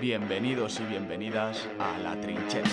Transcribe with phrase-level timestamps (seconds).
[0.00, 2.70] Bienvenidos y bienvenidas a La Trinchera.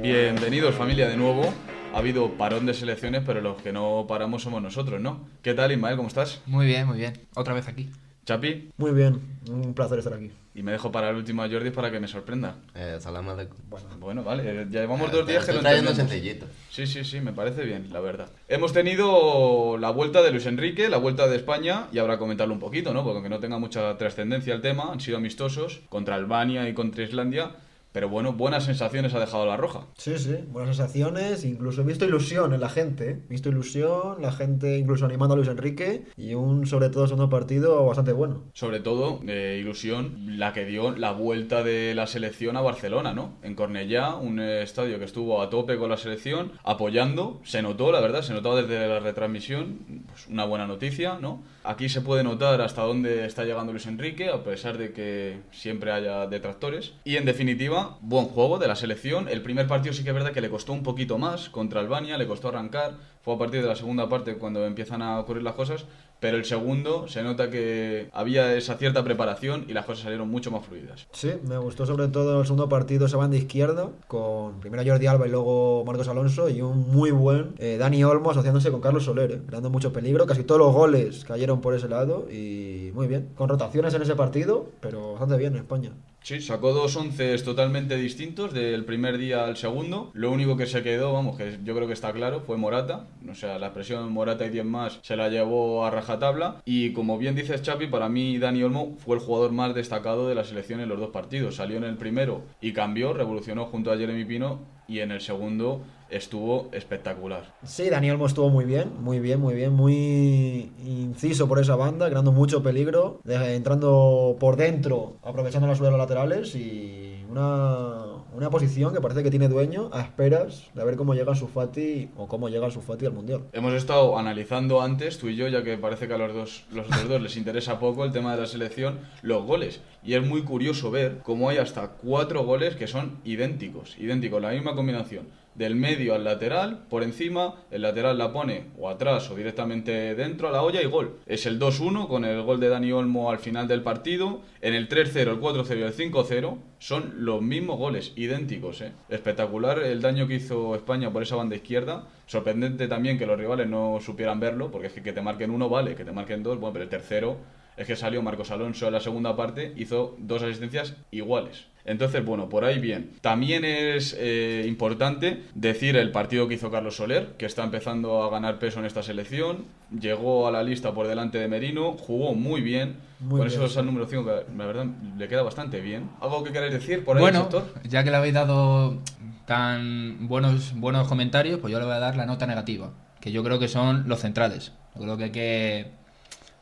[0.00, 1.52] Bienvenidos familia de nuevo.
[1.92, 5.26] Ha habido parón de selecciones, pero los que no paramos somos nosotros, ¿no?
[5.42, 5.96] ¿Qué tal, Ismael?
[5.96, 6.40] ¿Cómo estás?
[6.46, 7.14] Muy bien, muy bien.
[7.34, 7.90] Otra vez aquí.
[8.24, 8.70] Chapi.
[8.76, 9.20] Muy bien,
[9.50, 10.30] un placer estar aquí.
[10.54, 12.56] Y me dejo para el último a Jordi para que me sorprenda.
[12.74, 13.56] Eh, salam aleikum.
[13.70, 16.12] Bueno, Bueno, vale, ya llevamos Eh, dos días que lo trayendo entendemos.
[16.22, 16.46] sencillito.
[16.70, 18.28] Sí, sí, sí, me parece bien, la verdad.
[18.48, 22.52] Hemos tenido la vuelta de Luis Enrique, la vuelta de España, y habrá que comentarlo
[22.54, 23.02] un poquito, ¿no?
[23.02, 27.02] Porque aunque no tenga mucha trascendencia el tema, han sido amistosos contra Albania y contra
[27.02, 27.52] Islandia,
[27.92, 29.86] pero bueno, buenas sensaciones ha dejado la roja.
[29.96, 33.18] sí, sí, buenas sensaciones, incluso he visto ilusión en la gente, ¿eh?
[33.26, 37.28] he visto ilusión, la gente incluso animando a Luis Enrique y un sobre todo segundo
[37.28, 38.44] partido bastante bueno.
[38.54, 43.38] Sobre todo, eh, ilusión, la que dio la vuelta de la selección a Barcelona, ¿no?
[43.42, 47.92] En Cornellá, un eh, estadio que estuvo a tope con la selección, apoyando, se notó,
[47.92, 51.42] la verdad, se notaba desde la retransmisión, pues una buena noticia, ¿no?
[51.64, 55.92] Aquí se puede notar hasta dónde está llegando Luis Enrique, a pesar de que siempre
[55.92, 56.94] haya detractores.
[57.04, 59.28] Y en definitiva, buen juego de la selección.
[59.28, 62.18] El primer partido sí que es verdad que le costó un poquito más contra Albania,
[62.18, 62.94] le costó arrancar.
[63.22, 65.86] Fue a partir de la segunda parte cuando empiezan a ocurrir las cosas.
[66.22, 70.52] Pero el segundo se nota que había esa cierta preparación y las cosas salieron mucho
[70.52, 71.08] más fluidas.
[71.10, 75.26] Sí, me gustó sobre todo el segundo partido esa banda izquierda, con primero Jordi Alba
[75.26, 79.32] y luego Marcos Alonso, y un muy buen eh, Dani Olmo asociándose con Carlos Soler,
[79.32, 80.24] eh, creando mucho peligro.
[80.24, 83.30] Casi todos los goles cayeron por ese lado y muy bien.
[83.34, 85.90] Con rotaciones en ese partido, pero bastante bien en España.
[86.24, 90.12] Sí, sacó dos once totalmente distintos del primer día al segundo.
[90.14, 93.08] Lo único que se quedó, vamos, que yo creo que está claro, fue Morata.
[93.28, 96.62] O sea, la expresión Morata y 10 más se la llevó a rajatabla.
[96.64, 100.36] Y como bien dices, Chapi, para mí Dani Olmo fue el jugador más destacado de
[100.36, 101.56] la selección en los dos partidos.
[101.56, 104.60] Salió en el primero y cambió, revolucionó junto a Jeremy Pino.
[104.86, 105.82] Y en el segundo
[106.12, 107.54] estuvo espectacular.
[107.64, 112.08] Sí, Dani Olmo estuvo muy bien, muy bien, muy bien, muy inciso por esa banda,
[112.08, 118.92] creando mucho peligro, de- entrando por dentro, aprovechando las suelas laterales y una, una posición
[118.92, 122.48] que parece que tiene dueño a esperas de ver cómo llega su Fati o cómo
[122.50, 123.44] llega su Fati al Mundial.
[123.52, 126.86] Hemos estado analizando antes, tú y yo, ya que parece que a los dos, los
[126.86, 129.80] otros dos les interesa poco el tema de la selección, los goles.
[130.04, 134.50] Y es muy curioso ver cómo hay hasta cuatro goles que son idénticos, idénticos, la
[134.50, 135.26] misma combinación.
[135.54, 140.48] Del medio al lateral, por encima, el lateral la pone o atrás o directamente dentro
[140.48, 141.18] a la olla y gol.
[141.26, 144.40] Es el 2-1 con el gol de Dani Olmo al final del partido.
[144.62, 148.80] En el 3-0, el 4-0 y el 5-0 son los mismos goles, idénticos.
[148.80, 148.92] ¿eh?
[149.10, 152.08] Espectacular el daño que hizo España por esa banda izquierda.
[152.26, 155.68] Sorprendente también que los rivales no supieran verlo, porque es que que te marquen uno
[155.68, 157.36] vale, que te marquen dos, bueno, pero el tercero
[157.76, 161.66] es que salió Marcos Alonso en la segunda parte, hizo dos asistencias iguales.
[161.84, 163.10] Entonces, bueno, por ahí bien.
[163.20, 168.30] También es eh, importante decir el partido que hizo Carlos Soler, que está empezando a
[168.30, 169.64] ganar peso en esta selección.
[169.90, 172.96] Llegó a la lista por delante de Merino, jugó muy bien.
[173.20, 176.08] Muy Con bien, eso es el número 5, que la verdad le queda bastante bien.
[176.20, 177.64] ¿Algo que queráis decir por ahí, bueno, sector?
[177.88, 179.00] ya que le habéis dado
[179.46, 183.42] tan buenos, buenos comentarios, pues yo le voy a dar la nota negativa, que yo
[183.42, 184.72] creo que son los centrales.
[184.94, 185.90] Yo creo que, hay que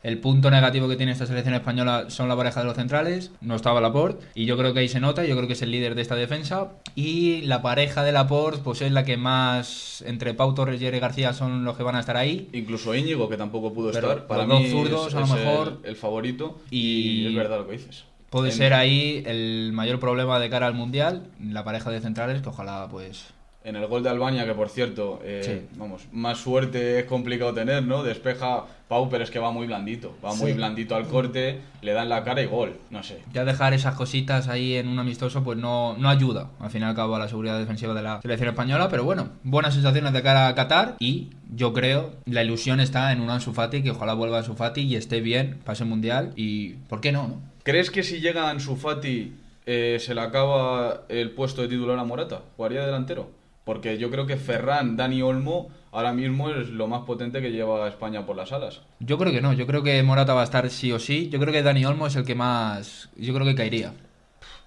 [0.03, 3.55] el punto negativo que tiene esta selección española son la pareja de los centrales, no
[3.55, 5.95] estaba Laporte, y yo creo que ahí se nota, yo creo que es el líder
[5.95, 10.53] de esta defensa, y la pareja de Laporte pues es la que más, entre Pau
[10.53, 13.91] Torres y García son los que van a estar ahí, Incluso Íñigo, que tampoco pudo
[13.91, 14.27] Pero estar.
[14.27, 15.79] Para mí dos zurdos, es, a lo mejor.
[15.83, 16.59] el, el favorito.
[16.69, 16.79] Y...
[16.79, 18.05] Y- es verdad lo que dices.
[18.29, 22.49] Puede ser ahí el mayor problema de cara al Mundial, la pareja de centrales, que
[22.49, 23.27] ojalá pues...
[23.63, 25.77] En el gol de Albania, que por cierto, eh, Sí.
[25.77, 28.01] vamos, más suerte es complicado tener, ¿no?
[28.03, 30.15] Despeja Pau, pero es que va muy blandito.
[30.25, 32.77] Va muy blandito al corte, le dan la cara y gol.
[32.89, 33.21] No sé.
[33.31, 36.85] Ya dejar esas cositas ahí en un amistoso pues no, no ayuda, al fin y
[36.85, 40.23] al cabo, a la seguridad defensiva de la selección española, pero bueno, buenas sensaciones de
[40.23, 44.13] cara a Qatar y yo creo la ilusión está en un Ansu Fati, que ojalá
[44.13, 47.27] vuelva Ansu Fati y esté bien, pase mundial y ¿por qué no?
[47.27, 47.41] no?
[47.63, 49.33] ¿Crees que si llega Ansu Fati
[49.67, 52.41] eh, se le acaba el puesto de titular a Morata?
[52.57, 53.29] ¿Jugaría delantero?
[53.63, 57.85] Porque yo creo que Ferran, Dani Olmo, ahora mismo es lo más potente que lleva
[57.85, 58.81] a España por las alas.
[58.99, 61.39] Yo creo que no, yo creo que Morata va a estar sí o sí, yo
[61.39, 63.93] creo que Dani Olmo es el que más, yo creo que caería.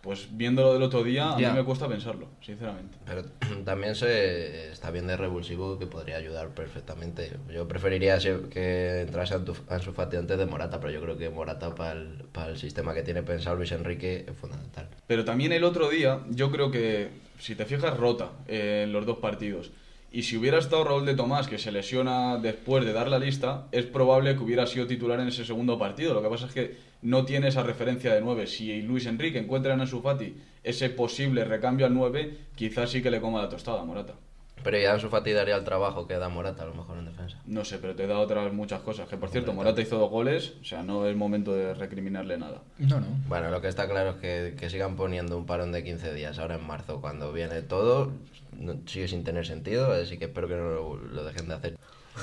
[0.05, 1.51] Pues viéndolo del otro día, a Ya.
[1.51, 2.99] mí me cuesta pensarlo, sinceramente.
[3.07, 3.23] Pero
[3.65, 7.33] también se está bien de revulsivo que podría ayudar perfectamente.
[7.51, 11.93] Yo preferiría que entrase Ansu Fati antes de Morata, pero yo creo que Morata para
[11.93, 14.89] el, para el sistema que tiene pensado Luis Enrique es fundamental.
[15.07, 17.09] Pero también el otro día, yo creo que,
[17.39, 19.73] si te fijas, rota eh, en los dos partidos.
[20.15, 23.67] Y si hubiera estado Raúl de Tomás, que se lesiona después de dar la lista,
[23.73, 26.15] es probable que hubiera sido titular en ese segundo partido.
[26.15, 28.47] Lo que pasa es que no tiene esa referencia de 9.
[28.47, 33.11] Si Luis Enrique encuentra en Ansu Fati ese posible recambio al 9, quizás sí que
[33.11, 34.15] le coma la tostada Morata.
[34.63, 37.37] Pero ya Ansu Fati daría el trabajo que da Morata a lo mejor en defensa.
[37.47, 39.07] No sé, pero te da otras muchas cosas.
[39.09, 42.63] Que por cierto, Morata hizo dos goles, o sea, no es momento de recriminarle nada.
[42.79, 43.07] No, no.
[43.29, 46.39] Bueno, lo que está claro es que, que sigan poniendo un parón de 15 días
[46.39, 48.13] ahora en marzo, cuando viene todo,
[48.59, 51.77] no- sigue sin tener sentido, así que espero que no lo, lo dejen de hacer.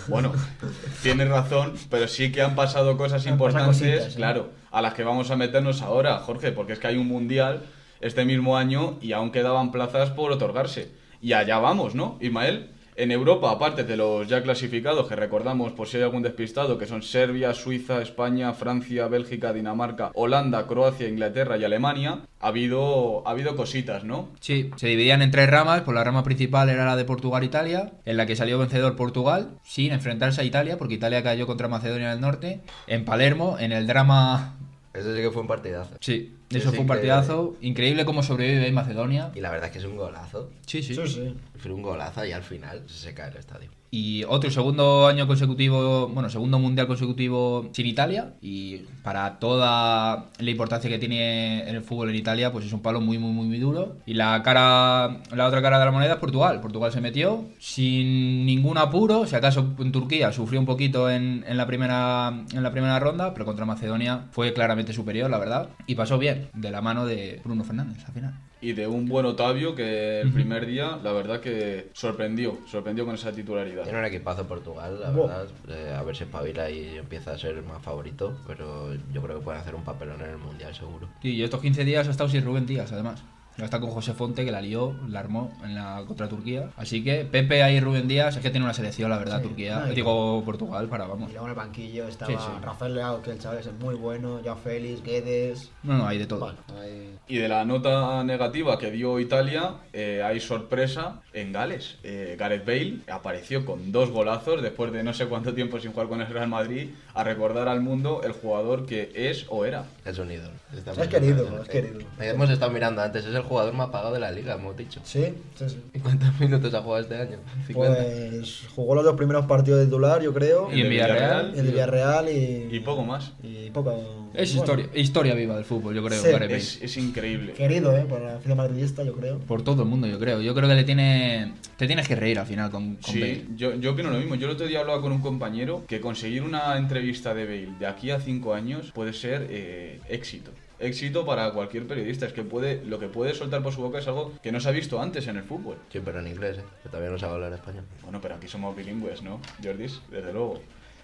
[0.08, 0.32] Bueno,
[1.04, 4.18] tienes razón, pero sí que han pasado cosas Han pasado importantes, cositas, ¿eh?
[4.18, 7.66] claro, a las que vamos a meternos ahora, Jorge, porque es que hay un mundial
[8.00, 11.00] este mismo año y aún quedaban plazas por otorgarse.
[11.22, 12.72] Y allá vamos, ¿no, Ismael?
[12.96, 16.86] En Europa, aparte de los ya clasificados, que recordamos por si hay algún despistado, que
[16.86, 23.32] son Serbia, Suiza, España, Francia, Bélgica, Dinamarca, Holanda, Croacia, Inglaterra y Alemania, ha habido, ha
[23.32, 24.30] habido cositas, ¿no?
[24.42, 28.18] Sí, se dividían en tres ramas, pues la rama principal era la de Portugal-Italia, en
[28.18, 32.20] la que salió vencedor Portugal, sin enfrentarse a Italia, porque Italia cayó contra Macedonia del
[32.20, 34.58] Norte, en Palermo, en el drama...
[34.94, 35.96] Ese sí que fue un partidazo.
[36.02, 39.32] Sí, Sí, eso fue un partidazo, increíble cómo sobrevive ahí Macedonia.
[39.36, 40.50] Y la verdad es que es un golazo.
[40.66, 40.96] Sí, sí.
[40.96, 41.36] Sí, sí.
[41.58, 43.70] Fue un golazo y al final se cae el estadio.
[43.94, 48.36] Y otro segundo año consecutivo, bueno, segundo mundial consecutivo sin Italia.
[48.42, 52.82] Y para toda la importancia que tiene en el fútbol en Italia, pues es un
[52.82, 53.98] palo muy, muy, muy, muy duro.
[54.06, 56.62] Y la cara, la otra cara de la moneda es Portugal.
[56.62, 59.28] Portugal se metió sin ningún apuro.
[59.28, 63.34] Si acaso en Turquía sufrió un poquito en, en la primera, en la primera ronda,
[63.34, 65.68] pero contra Macedonia fue claramente superior, la verdad.
[65.86, 68.34] Y pasó bien, de la mano de Bruno Fernández al final.
[68.62, 73.16] Y de un buen Otavio que el primer día, la verdad que sorprendió, sorprendió con
[73.16, 73.84] esa titularidad.
[73.84, 75.48] Tiene un equipazo Portugal, la verdad.
[75.68, 78.38] Eh, a ver si espabila y empieza a ser más favorito.
[78.46, 81.08] Pero yo creo que pueden hacer un papelón en el mundial, seguro.
[81.24, 83.24] Sí, y estos 15 días ha estado sin Rubén Díaz, además.
[83.58, 86.70] Ya está con José Fonte, que la lió, la armó en la contra Turquía.
[86.78, 89.48] Así que Pepe ahí Rubén Díaz, es que tiene una selección, la verdad, Sí.
[89.50, 89.80] Turquía.
[89.82, 91.30] No, y- Digo, Portugal, para Y vamos.
[91.32, 92.52] luego en el banquillo estaba Sí, sí.
[92.64, 95.70] Rafael Leao, que el chaval es muy bueno, ya Félix, Guedes.
[95.84, 96.40] No, no, hay de todo.
[96.40, 101.98] Bueno, ahí- Y de la nota negativa que dio Italia, eh, hay sorpresa en Gales.
[102.04, 106.08] Eh, Gareth Bale apareció con dos golazos después de no sé cuánto tiempo sin jugar
[106.08, 109.86] con el Real Madrid a recordar al mundo el jugador que es o era.
[110.06, 110.52] Es un ídolo.
[110.74, 112.00] Es querido, es querido.
[112.20, 115.00] Eh, Hemos estado mirando antes, es el jugador más pagado de la liga, hemos dicho.
[115.04, 115.78] Sí, sí, sí.
[115.94, 117.38] ¿Y cuántos minutos ha jugado este año?
[117.68, 117.96] 50.
[117.96, 120.70] Pues jugó los dos primeros partidos de titular, yo creo.
[120.74, 121.54] Y en Villarreal.
[121.56, 122.76] El Villarreal y.
[122.76, 123.34] Y poco más.
[123.44, 123.92] Y poco.
[124.34, 126.56] Es bueno, historia, historia viva del fútbol, yo creo, Sí, Gareth Bale.
[126.56, 127.54] Es, es increíble.
[127.54, 128.06] Querido, ¿eh?
[128.08, 129.40] Por la afición madridista, yo creo.
[129.40, 130.42] Por todo el mundo, yo creo.
[130.42, 131.54] Yo creo que le tiene.
[131.78, 133.36] Te tienes que reír al final con, con Bale.
[133.36, 134.36] Sí, yo, yo opino lo mismo.
[134.36, 137.88] Yo el otro día hablaba con un compañero que conseguir una entrevista de Bale de
[137.88, 140.52] aquí a cinco años puede ser eh, éxito.
[140.82, 142.26] Éxito para cualquier periodista.
[142.26, 144.70] Es que puede, lo que puede soltar por su boca es algo que no se
[144.70, 145.78] ha visto antes en el fútbol.
[145.92, 146.64] Sí, pero en inglés, ¿eh?
[146.84, 147.86] Que todavía no sabe hablar español.
[148.04, 150.02] Bueno, pero aquí somos bilingües, ¿no, Jordis?
[150.10, 150.62] Desde luego.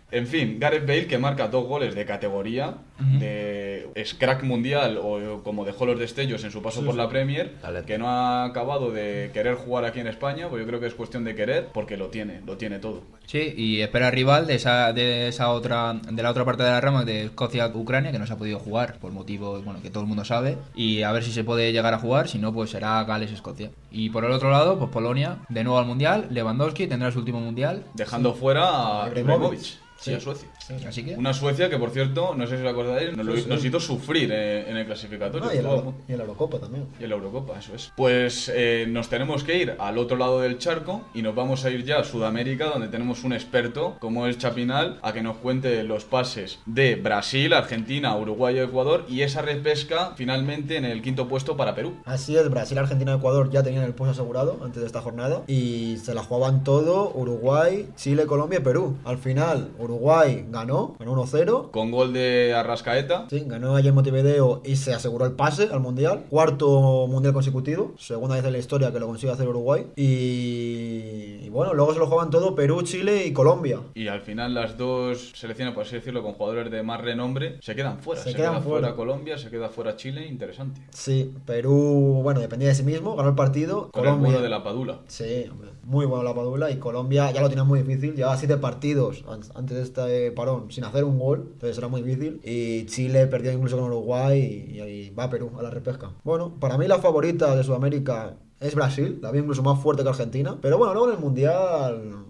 [0.10, 2.76] En fin, Gareth Bale que marca dos goles de categoría,
[3.20, 7.56] de es crack mundial o como dejó los destellos en su paso por la Premier,
[7.86, 10.94] que no ha acabado de querer jugar aquí en España, pues yo creo que es
[10.94, 13.02] cuestión de querer, porque lo tiene, lo tiene todo.
[13.26, 16.80] Sí, y espera rival de esa, de esa otra, de la otra parte de la
[16.80, 20.08] rama de Escocia-Ucrania, que no se ha podido jugar por motivos, bueno, que todo el
[20.08, 23.04] mundo sabe, y a ver si se puede llegar a jugar, si no, pues será
[23.04, 23.72] Gales-Escocia.
[23.92, 27.42] Y por el otro lado, pues Polonia, de nuevo al Mundial, Lewandowski tendrá su último
[27.42, 29.87] Mundial, Dejando fuera a Ibrahimovic.
[29.98, 30.57] Sí, a Suecia.
[30.88, 31.16] Así que...
[31.16, 33.50] Una Suecia que, por cierto, no sé si os acordáis, nos, lo- Sí, sí.
[33.50, 35.50] nos hizo sufrir eh, en el clasificatorio.
[35.50, 36.86] Ah, y, a la, y Eurocopa también.
[37.00, 37.92] Y en la Eurocopa, eso es.
[37.96, 41.70] Pues eh, nos tenemos que ir al otro lado del charco y nos vamos a
[41.70, 45.84] ir ya a Sudamérica, donde tenemos un experto, como es Chapinal, a que nos cuente
[45.84, 51.28] los pases de Brasil, Argentina, Uruguay y Ecuador y esa repesca finalmente en el quinto
[51.28, 51.94] puesto para Perú.
[52.06, 55.44] Así es, Brasil, Argentina y Ecuador ya tenían el puesto asegurado antes de esta jornada
[55.48, 58.98] y se la jugaban todo Uruguay, Chile, Colombia y Perú.
[59.06, 61.72] Al final, Uruguay ganó, ganó 1-0.
[61.72, 63.28] Con gol de Arrascaeta.
[63.30, 66.26] Sí, ganó ayer Montevideo y se aseguró el pase al Mundial.
[66.30, 69.88] Cuarto Mundial consecutivo, segunda vez en la historia que lo consigue hacer Uruguay.
[69.96, 73.80] Y, y bueno, luego se lo jugaban todo Perú, Chile y Colombia.
[73.96, 77.76] Y al final las dos selecciones, por así decirlo, con jugadores de más renombre, se
[77.76, 78.22] quedan fuera.
[78.22, 78.96] Se Se, quedan queda fuera fuera.
[78.96, 80.82] Colombia, se queda fuera Chile, interesante.
[80.92, 83.90] Sí, Perú, bueno, dependía de sí mismo, ganó el partido.
[83.92, 84.26] Con el Colombia.
[84.28, 85.00] bueno de la Padula.
[85.08, 88.58] Sí, hombre, muy bueno la Padula y Colombia ya lo tenía muy difícil, llevaba siete
[88.58, 90.32] partidos an- antes de este
[90.70, 95.10] sin hacer un gol, entonces era muy difícil y Chile perdió incluso con Uruguay y,
[95.12, 96.12] va Perú a la repesca.
[96.24, 100.10] Bueno, para mí la favorita de Sudamérica es Brasil, la vi incluso más fuerte que
[100.10, 102.26] Argentina, pero bueno, luego en el Mundial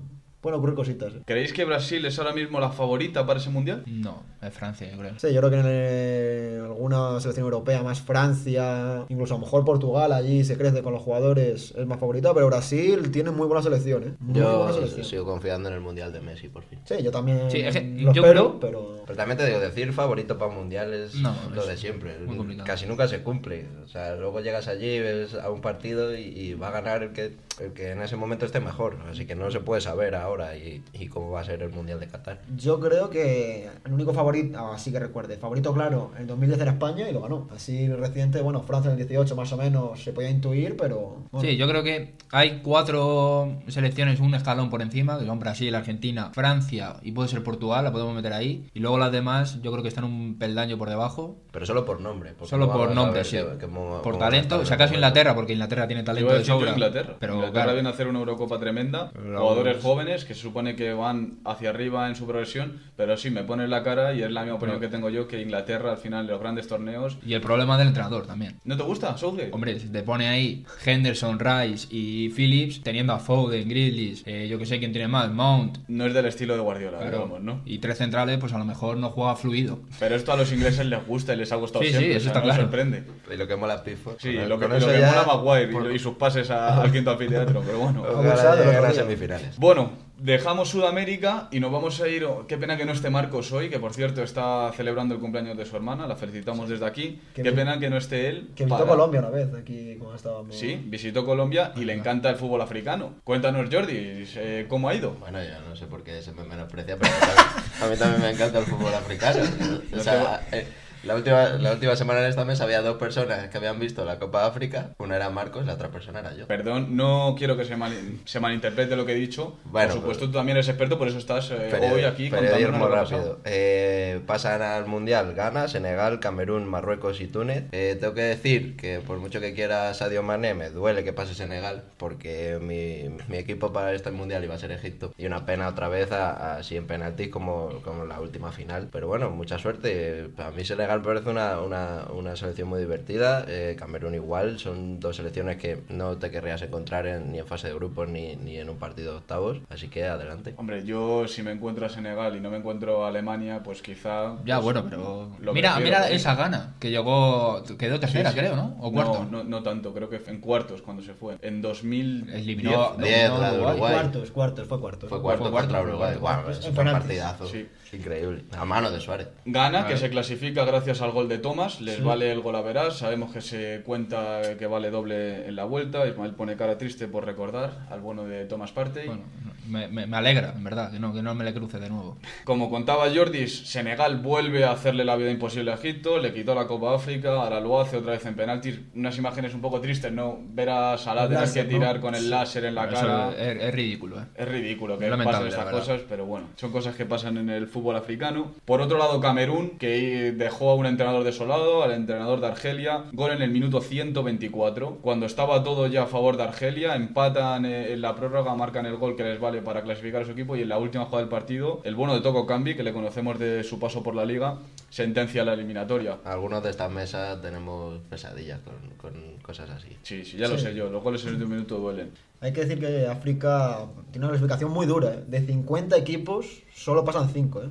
[0.48, 1.14] pueden ocurrir cositas.
[1.14, 1.22] ¿eh?
[1.26, 3.84] ¿Creéis que Brasil es ahora mismo la favorita para ese mundial?
[3.86, 5.20] No, es Francia, yo creo.
[5.20, 9.66] Sí, yo creo que en eh, alguna selección europea, más Francia, incluso a lo mejor
[9.66, 13.62] Portugal, allí se crece con los jugadores, es más favorita, pero Brasil tiene muy buena
[13.62, 14.14] selección, ¿eh?
[14.20, 15.06] Muy buena Yo selección.
[15.06, 16.80] sigo confiando en el Mundial de Messi, por fin.
[16.86, 18.98] Sí, yo también Sí, es que lo yo espero, creo- pero...
[19.08, 22.18] Pero también te digo, decir favorito para un mundial es No, lo es de siempre.
[22.26, 22.68] muy complicado.
[22.68, 23.66] Casi nunca se cumple.
[23.86, 27.14] O sea, luego llegas allí, ves a un partido y, y va a ganar el
[27.14, 28.98] que, el que en ese momento esté mejor.
[29.10, 32.00] Así que no se puede saber ahora y, y cómo va a ser el mundial
[32.00, 32.40] de Qatar.
[32.56, 37.10] Yo creo que el único favorito, así que recuerde, favorito claro, en 2010 era España
[37.10, 37.48] y lo ganó.
[37.56, 41.18] Así reciente, bueno, Francia en el 18 más o menos se podía intuir, pero...
[41.32, 41.48] bueno.
[41.48, 46.32] Sí, yo creo que hay cuatro selecciones, un escalón por encima, que son Brasil, Argentina,
[46.34, 48.68] Francia y puede ser Portugal, la podemos meter ahí.
[48.74, 51.38] Y luego las demás, yo creo que están un peldaño por debajo.
[51.52, 52.34] Pero solo por nombre.
[52.44, 53.38] Solo por nombre, sí.
[53.38, 54.94] que- que mo- Por talento, o sea, el acaso.
[54.94, 56.72] Inglaterra, porque Inglaterra tiene talento de sobra.
[56.72, 57.16] Inglaterra.
[57.20, 59.12] Pero Inglaterra claro, viene a hacer una Eurocopa tremenda.
[59.14, 59.84] Pero jugadores vamos.
[60.18, 62.80] Jóvenes que se supone que van hacia arriba en su progresión.
[62.96, 65.42] Pero sí, me pones la cara y es la misma opinión que tengo yo que
[65.42, 67.18] Inglaterra al final de los grandes torneos.
[67.26, 68.60] Y el problema del entrenador también.
[68.64, 69.52] ¿No te gusta, Southgate?
[69.52, 74.58] Hombre, si te pone ahí Henderson, Rice y Phillips, teniendo a Foden, Grealish, eh, yo
[74.58, 77.62] que sé quién tiene más, Mount, No es del estilo de Guardiola, claro, digamos, ¿no?
[77.66, 79.80] y tres centrales, pues a lo mejor no juega fluido.
[80.00, 82.18] Pero esto a los ingleses les gusta y les ha gustado Sí, sí, siempre.
[82.18, 82.62] eso o sea, está no claro.
[82.64, 83.04] sorprende.
[83.34, 84.16] Y lo que mola Pifford.
[84.20, 86.92] Sí, lo que, lo que ya- mola Maguire y- por- y, sus pases a- al
[86.92, 88.02] quinto anfiteatro, pero bueno.
[88.04, 89.02] ganar- el otro ganar día.
[89.04, 89.58] semifinales.
[89.58, 92.26] Bueno, dejamos Sudamérica y nos vamos a ir.
[92.48, 95.66] Qué pena que no esté Marcos hoy, que por cierto está celebrando el cumpleaños de
[95.66, 97.20] su hermana, la felicitamos desde aquí.
[97.34, 97.56] Qué Qué, bien.
[97.56, 98.50] pena que no esté él.
[98.56, 100.56] Que visitó para- Colombia una vez, aquí cuando estábamos...
[100.56, 103.14] Sí, visitó Colombia y le encanta el fútbol africano.
[103.24, 103.96] Cuéntanos, Jordi,
[104.36, 105.12] eh, ¿cómo ha ido?
[105.20, 107.98] Bueno, yo no sé por qué se me menosprecia, pero a mí también, a mí
[107.98, 109.40] también me encanta el fútbol africano.
[109.96, 110.68] O sea, eh,
[111.04, 114.20] la última, la última semana en esta mesa había dos personas que habían visto la
[114.20, 114.92] Copa África.
[114.98, 116.48] Una era Marcos, la otra persona era yo.
[116.48, 119.58] Perdón, no quiero que se, mal- se malinterprete lo que he dicho.
[119.66, 122.30] Bueno, por supuesto, pero- tú también eres experto, por eso estás eh, Periodi- hoy aquí
[122.30, 123.40] contándonos rápido.
[123.46, 127.66] Eh, pasan al Mundial Ghana, Senegal, Camerún, Marruecos y Túnez.
[127.72, 131.34] Eh, tengo que decir que por mucho que quiera Sadio Mané, me duele que pase
[131.34, 135.14] Senegal, porque mi, mi equipo para este Mundial iba a ser Egipto.
[135.18, 138.90] Y una pena otra vez a- así en penaltis como, como la última final.
[138.92, 140.30] Pero bueno, mucha suerte.
[140.36, 143.44] Para mí Senegal parece una, una, una selección muy divertida.
[143.50, 144.58] Eh, Camerún igual.
[144.58, 148.38] Son dos selecciones que no te querrías encontrar en- ni en fase de grupos ni,
[148.38, 149.58] ni en un partido de octavos.
[149.70, 150.54] Así que adelante.
[150.56, 154.38] Hombre, yo si me encuentro a Senegal y no me encuentro a Alemania, pues quizá...
[154.46, 155.32] Ya, pues, bueno, pero.
[155.40, 157.62] lo Mira, prefiero, mira esa gana, que llegó.
[157.78, 158.40] Quedó tercera, Sí, sí.
[158.40, 158.78] creo, ¿no?
[158.80, 159.26] O cuarto.
[159.30, 161.36] No, no, no tanto, creo que fue en cuartos cuando se fue.
[161.42, 162.30] En 2000.
[162.34, 163.28] Eliminó, Uruguay.
[163.30, 163.78] Uruguay.
[163.94, 165.10] Cuartos, cuartos, fue cuartos.
[165.10, 166.16] Fue cuarto Fue cuarto, contra fue Uruguay.
[166.18, 166.42] cuarto.
[166.44, 167.02] Guau, En es un penaltis.
[167.20, 167.46] partidazo.
[167.94, 168.44] Increíble.
[168.58, 169.30] A mano de Suárez.
[169.46, 172.02] Gana, que se clasifica gracias al gol de Thomas, les Sí.
[172.02, 176.06] vale el gol a verás, sabemos que se cuenta que vale doble en la vuelta,
[176.08, 179.08] Ismael pone cara triste por recordar al bueno de Thomas Partey.
[179.08, 179.24] Bueno,
[179.68, 182.18] me, me- me alegra, en verdad, que no, que no me le cruce de nuevo.
[182.46, 186.68] Como contaba Jordis, Senegal vuelve a hacerle la vida imposible a Egipto, le quitó la
[186.68, 190.40] Copa África, ahora lo hace otra vez en penaltis, unas imágenes un poco tristes, ¿no?
[190.50, 192.02] Ver a Salah tener láser, que tirar ¿no?
[192.02, 193.30] con el láser en la cara.
[193.38, 194.26] es, es ridículo, ¿eh?
[194.36, 197.77] Es ridículo que pasen estas cosas, pero bueno, son cosas que pasan en el fútbol
[197.96, 198.52] africano.
[198.66, 203.32] Por otro lado, Camerún, que dejó a un entrenador desolado, al entrenador de Argelia, gol
[203.32, 208.02] en el minuto 124, cuando estaba todo ya a favor de Argelia, empatan eh, en
[208.02, 210.70] la prórroga, marcan el gol que les vale para clasificar a su equipo y en
[210.70, 213.80] la última jugada del partido, el bueno de Toco Cambi, que le conocemos de su
[213.80, 216.18] paso por la liga, sentencia la eliminatoria.
[216.26, 219.96] Algunos de estas mesas tenemos pesadillas con, con cosas así.
[220.04, 222.12] Sí, sí, ya lo sé yo, los goles en el último minuto duelen.
[222.40, 225.14] Hay que decir que África tiene una clasificación muy dura.
[225.14, 225.24] ¿eh?
[225.28, 227.64] De 50 equipos, solo pasan 5.
[227.64, 227.70] ¿eh?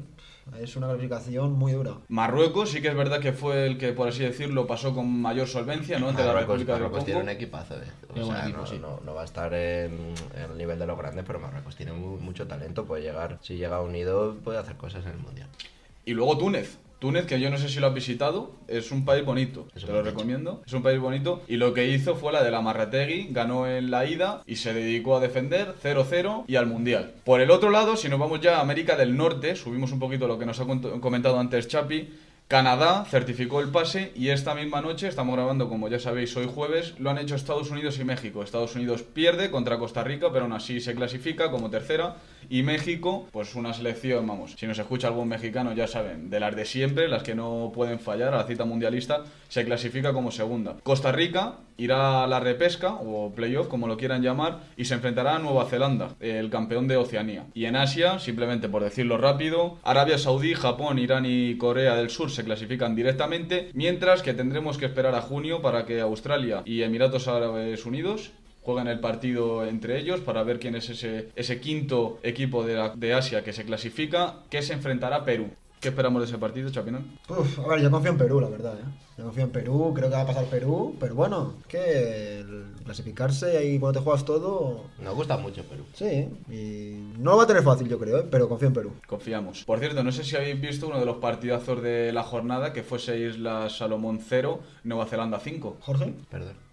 [0.61, 1.95] Es una clasificación muy dura.
[2.09, 5.49] Marruecos sí que es verdad que fue el que, por así decirlo, pasó con mayor
[5.49, 6.07] solvencia, ¿no?
[6.07, 7.31] La Marruecos, República del Marruecos tiene Congo.
[7.33, 7.87] un equipazo, eh.
[8.21, 8.79] O sea, equipo, no, sí.
[8.81, 11.93] no- no va a estar en, en el nivel de los grandes, pero Marruecos tiene
[11.93, 12.85] mu- mucho talento.
[12.85, 15.49] Puede llegar, si llega unido, puede hacer cosas en el mundial.
[16.05, 16.79] Y luego Túnez.
[16.99, 19.93] Túnez, que yo no sé si lo has visitado, es un país bonito, Eso te
[19.93, 20.63] lo recomiendo.
[20.67, 21.43] Es un país bonito.
[21.47, 24.73] Y lo que hizo fue la de la Marrategui, ganó en la ida y se
[24.73, 27.15] dedicó a defender 0-0 y al Mundial.
[27.25, 30.27] Por el otro lado, si nos vamos ya a América del Norte, subimos un poquito
[30.27, 30.67] lo que nos ha
[31.01, 32.09] comentado antes Chapi.
[32.49, 36.95] Canadá certificó el pase y esta misma noche, estamos grabando como ya sabéis hoy jueves,
[37.01, 38.41] lo han hecho Estados Unidos y México.
[38.41, 42.19] Estados Unidos pierde contra Costa Rica, pero aún así se clasifica como tercera.
[42.49, 46.55] Y México, pues una selección, vamos, si nos escucha algún mexicano ya saben, de las
[46.55, 50.77] de siempre, las que no pueden fallar a la cita mundialista, se clasifica como segunda.
[50.85, 55.35] Costa Rica irá a la repesca o playoff, como lo quieran llamar, y se enfrentará
[55.35, 57.47] a Nueva Zelanda, el campeón de Oceanía.
[57.53, 62.31] Y en Asia, simplemente por decirlo rápido, Arabia Saudí, Japón, Irán y Corea del Sur
[62.37, 67.27] se clasifican directamente, mientras que tendremos que esperar a junio para que Australia y Emiratos
[67.27, 68.31] Árabes Unidos
[68.63, 73.15] juegan el partido entre ellos para ver quién es ese, ese quinto equipo de, de
[73.15, 75.51] Asia que se clasifica, que se enfrentará a Perú.
[75.87, 77.17] ¿Qué esperamos de ese partido, Chapinón?
[77.29, 78.85] Uf, a ver, yo confío en Perú, la verdad, ¿eh?
[79.17, 82.73] Yo confío en Perú, creo que va a pasar Perú, pero bueno, es que el
[82.85, 84.87] clasificarse ahí cuando te juegas todo...
[85.01, 85.85] Nos gusta mucho Perú.
[85.95, 88.27] Sí, y no lo va a tener fácil, yo creo, ¿eh?
[88.29, 88.93] pero confío en Perú.
[89.07, 89.63] Confiamos.
[89.63, 92.83] Por cierto, no sé si habéis visto uno de los partidazos de la jornada, que
[92.83, 95.77] fuese Islas Salomón 0, Nueva Zelanda 5.
[95.83, 96.15] Jorge.
[96.29, 96.66] Perdón.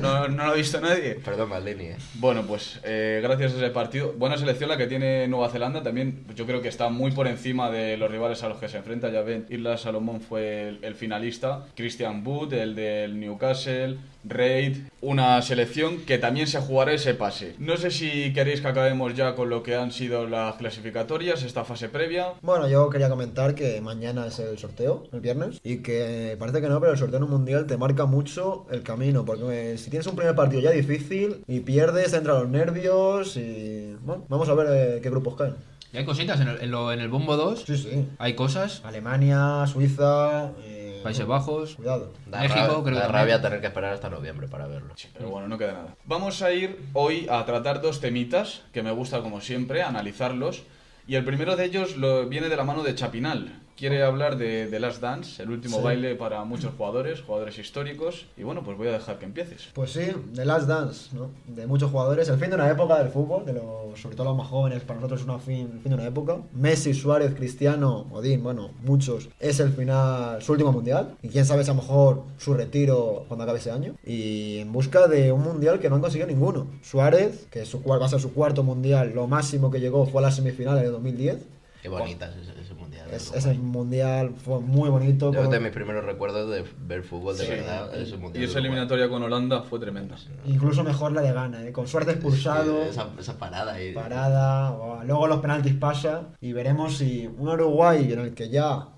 [0.00, 1.14] No, no lo ha visto nadie.
[1.14, 1.96] Perdón, Maldini, eh.
[2.14, 6.24] Bueno, pues eh, gracias a ese partido, buena selección la que tiene Nueva Zelanda, también
[6.26, 8.78] pues, yo creo que está muy por encima de los rivales a los que se
[8.78, 14.78] enfrenta, ya ven, Isla Salomón fue el, el finalista, Christian Wood, el del Newcastle, Reid,
[15.00, 17.54] una selección que también se jugará ese pase.
[17.58, 21.64] No sé si queréis que acabemos ya con lo que han sido las clasificatorias, esta
[21.64, 22.34] fase previa.
[22.40, 26.68] Bueno, yo quería comentar que mañana es el sorteo, el viernes, y que parece que
[26.68, 29.90] no, pero el sorteo en un mundial te marca mucho el camino, porque eh, si
[29.90, 33.96] tienes un primer partido ya difícil y pierdes, te entran los nervios y...
[34.02, 35.54] Bueno, vamos a ver eh, qué grupos caen.
[35.92, 37.64] Y hay cositas en el, en lo- en el bombo 2.
[37.66, 38.08] Sí, sí.
[38.18, 38.80] Hay cosas.
[38.84, 40.50] Alemania, Suiza...
[40.64, 41.74] eh, Países Bajos.
[41.74, 42.12] Cuidado.
[42.26, 44.94] Da, México, rabia, creo que da rabia tener que esperar hasta noviembre para verlo.
[45.16, 45.96] Pero bueno, no queda nada.
[46.06, 50.62] Vamos a ir hoy a tratar dos temitas que me gusta como siempre, analizarlos.
[51.06, 53.60] Y el primero de ellos lo, viene de la mano de Chapinal.
[53.82, 55.82] Quiere hablar de, de Last Dance, el último Sí.
[55.82, 58.26] baile para muchos jugadores, jugadores históricos.
[58.36, 59.70] Y bueno, pues voy a dejar que empieces.
[59.74, 60.02] Pues sí,
[60.36, 61.30] The Last Dance, ¿no?
[61.48, 64.36] De muchos jugadores, el fin de una época del fútbol, de los, sobre todo los
[64.36, 66.36] más jóvenes, para nosotros es una fin, el fin de una época.
[66.52, 71.16] Messi, Suárez, Cristiano, Odín, bueno, muchos, es el final, su último mundial.
[71.20, 73.96] Y quién sabe si a lo mejor su retiro cuando acabe ese año.
[74.06, 76.68] Y en busca de un mundial que no han conseguido ninguno.
[76.82, 80.26] Suárez, que su, va a ser su cuarto mundial, lo máximo que llegó fue a
[80.26, 81.38] las semifinales de 2010.
[81.82, 82.74] Qué bonita es ese, ese
[83.12, 85.32] Es- ese mundial fue muy bonito.
[85.32, 87.50] Yo con- de mis primeros recuerdos de ver fútbol de Sí.
[87.50, 87.94] verdad.
[87.94, 90.16] ese mundial Y esa eliminatoria con Holanda fue tremenda.
[90.46, 91.72] Incluso mejor la de Ghana, ¿eh?
[91.72, 92.82] con Suárez expulsado.
[92.84, 93.92] Sí, esa, esa parada ahí.
[93.92, 98.88] parada, buah, luego los penaltis pasa y veremos si un Uruguay en el que ya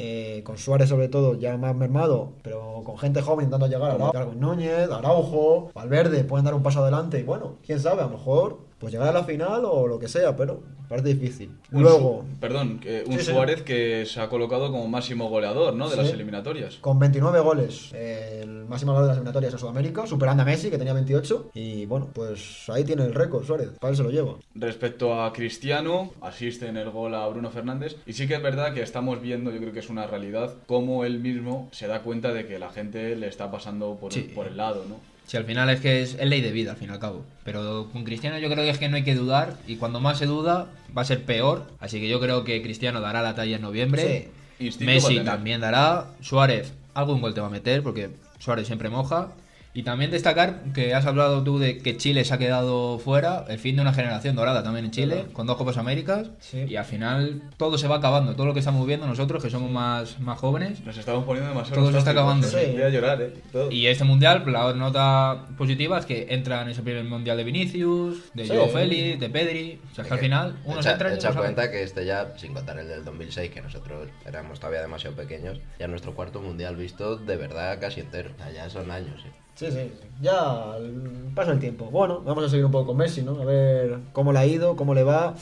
[0.00, 4.12] eh, con Suárez sobre todo ya más mermado, pero con gente joven intentando llegar, Arau-
[4.12, 8.10] Darwin Núñez, Araujo, Valverde pueden dar un paso adelante y bueno, quién sabe, a lo
[8.10, 11.50] mejor pues llegar a la final o lo que sea, pero parece difícil.
[11.72, 13.32] Un Luego, Su- perdón, un Sí, sí.
[13.32, 15.88] Suárez que se ha colocado como máximo goleador, ¿no?
[15.88, 16.02] De Sí.
[16.02, 16.76] las eliminatorias.
[16.80, 20.70] con 29 goles, eh, el máximo goleador de las eliminatorias en Sudamérica, superando a Messi
[20.70, 24.10] que tenía 28 y bueno, pues ahí tiene el récord Suárez, para él se lo
[24.10, 24.34] lleva.
[24.54, 27.96] Respecto a Cristiano, asiste en el gol a Bruno Fernández.
[28.06, 31.04] Y sí que es verdad que estamos viendo, yo creo que es una realidad, cómo
[31.04, 34.84] él mismo se da cuenta de que la gente le está pasando por el lado,
[34.88, 34.96] ¿no?
[35.28, 37.22] Si al final es que es, es ley de vida, al fin y al cabo.
[37.44, 39.58] Pero con Cristiano yo creo que es que no hay que dudar.
[39.66, 41.66] Y cuando más se duda, va a ser peor.
[41.80, 44.30] Así que yo creo que Cristiano dará la talla en noviembre.
[44.58, 46.06] A Messi también dará.
[46.22, 49.28] Suárez, algún gol te va a meter, porque Suárez siempre moja.
[49.74, 53.58] Y también destacar que has hablado tú de que Chile se ha quedado fuera, el
[53.58, 56.30] fin de una generación dorada también en Chile, con dos Copas Américas.
[56.40, 56.64] Sí.
[56.68, 58.34] Y al final todo se va acabando.
[58.34, 60.80] Todo lo que estamos viendo nosotros, que somos más, más jóvenes.
[60.84, 62.46] Nos estamos poniendo demasiado Todo se está acabando.
[62.46, 62.56] Sí.
[62.72, 63.34] Voy a llorar, ¿eh?
[63.52, 63.70] Todo.
[63.70, 68.32] Y este mundial, la nota positiva es que entra en ese primer mundial de Vinicius,
[68.34, 68.50] de Sí.
[68.54, 69.80] Joao Félix, de Pedri.
[69.92, 71.40] O sea, que al final unos echa, entran y echa salen.
[71.40, 75.60] cuenta que este ya, sin contar el del 2006, que nosotros éramos todavía demasiado pequeños,
[75.78, 78.30] ya nuestro cuarto mundial visto de verdad casi entero.
[78.34, 79.28] O sea, ya son años, sí.
[79.58, 79.90] Sí, sí,
[80.22, 81.86] ya el- pasa el tiempo.
[81.86, 83.40] Bueno, vamos a seguir un poco con Messi, ¿no?
[83.42, 85.34] A ver cómo le ha ido, cómo le va.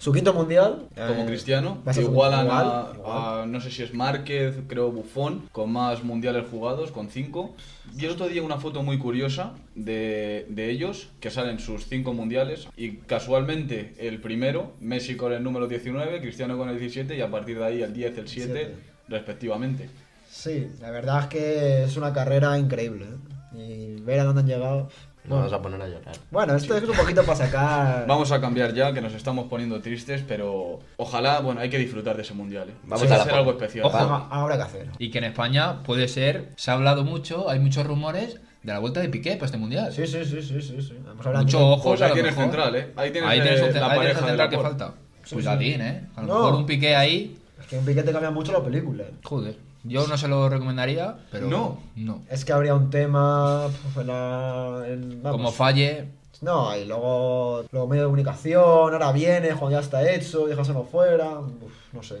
[0.00, 0.88] Su quinto mundial.
[0.96, 3.42] Como eh, Cristiano, que igualan igual, a, igual.
[3.42, 7.54] a, no sé si es Márquez, creo Bufón, con más mundiales jugados, con cinco.
[7.92, 12.12] Vi el otro día una foto muy curiosa de, de ellos, que salen sus cinco
[12.14, 17.20] mundiales, y casualmente el primero, Messi con el número 19, Cristiano con el 17, y
[17.20, 18.74] a partir de ahí el 10, el 7, Siete.
[19.06, 19.90] respectivamente.
[20.30, 23.04] Sí, la verdad es que es una carrera increíble.
[23.04, 23.39] ¿eh?
[23.68, 24.88] Y ver a dónde han llegado.
[25.24, 26.14] Nos Bueno, vamos a poner a llorar.
[26.30, 28.06] bueno, esto es un poquito para sacar.
[28.08, 32.16] Vamos a cambiar ya, que nos estamos poniendo tristes, pero ojalá, bueno, hay que disfrutar
[32.16, 32.70] de ese mundial.
[32.70, 32.74] ¿eh?
[32.84, 33.84] Vamos a la hacer algo especial.
[33.84, 33.98] Ojo.
[33.98, 34.88] Ahora que hacer.
[34.98, 38.78] Y que en España puede ser, se ha hablado mucho, hay muchos rumores de la
[38.78, 39.92] vuelta de Piqué para este mundial.
[39.92, 40.80] Sí, sí, sí, sí, sí.
[40.80, 40.96] sí.
[41.04, 41.82] Vamos a hablar Mucho de- ojo.
[41.90, 42.92] Pues ahí tienes central, ¿eh?
[42.96, 44.94] Ahí tienes, Ahí tienes eh, la ahí pareja central que falta.
[45.30, 46.08] Cuidadín, ¿eh?
[46.16, 46.34] A lo No.
[46.36, 49.02] mejor un Piqué ahí, Es que un piquete cambia mucho la película.
[49.04, 49.12] ¿eh?
[49.22, 49.56] joder.
[49.84, 51.82] Yo no se lo recomendaría, pero No.
[51.96, 52.22] no.
[52.30, 53.66] Es que habría un tema.
[53.68, 55.30] pf, en la-.
[55.30, 56.08] Como falle,
[56.42, 61.38] No, y luego, luego medio de comunicación, ahora viene, cuando ya está hecho, déjaselo fuera.
[61.40, 62.16] Uf, no sé.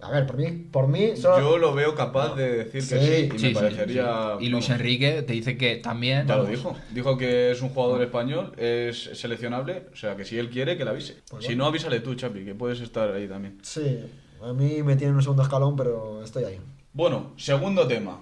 [0.00, 3.30] A ver, por mí, por mí, solo- Yo lo veo capaz de decir que Sí.
[3.34, 4.36] y sí, me sí, parecería...
[4.38, 4.44] sí.
[4.44, 6.26] Y Luis Enrique te dice que también.
[6.26, 6.76] Ya lo dijo.
[6.92, 10.84] Dijo que es un jugador español, es seleccionable, o sea que si él quiere, que
[10.84, 11.16] le avise.
[11.30, 11.64] Pues si bueno.
[11.64, 13.58] no, avísale tú, Chapi, que puedes estar ahí también.
[13.62, 14.00] Sí,
[14.42, 16.60] a mí me tiene en un segundo escalón, pero estoy ahí.
[16.96, 18.20] Bueno, segundo tema.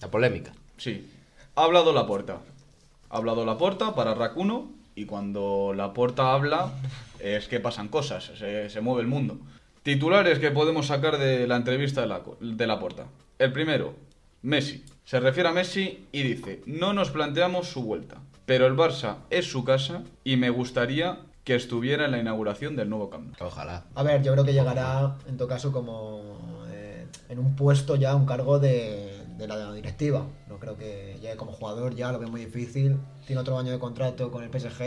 [0.00, 0.52] La polémica.
[0.78, 1.06] Sí.
[1.54, 2.38] Ha hablado la puerta.
[3.10, 6.72] Ha hablado Laporta para Rack 1 y cuando Laporta habla
[7.18, 9.36] es que pasan cosas, se, se mueve el mundo.
[9.82, 13.04] Titulares que podemos sacar de la entrevista de la, de Laporta.
[13.38, 13.92] El primero,
[14.40, 14.82] Messi.
[15.04, 19.44] Se refiere a Messi y dice, no nos planteamos su vuelta, pero el Barça es
[19.44, 23.48] su casa y me gustaría que estuviera en la inauguración del nuevo Camp Nou".
[23.48, 23.84] Ojalá.
[23.94, 26.59] A ver, yo creo que llegará, en todo caso, como
[27.30, 30.26] en un puesto ya, un cargo de, la directiva.
[30.48, 32.98] No creo que llegue como jugador, ya lo veo muy difícil.
[33.26, 34.82] Tiene otro año de contrato con el PSG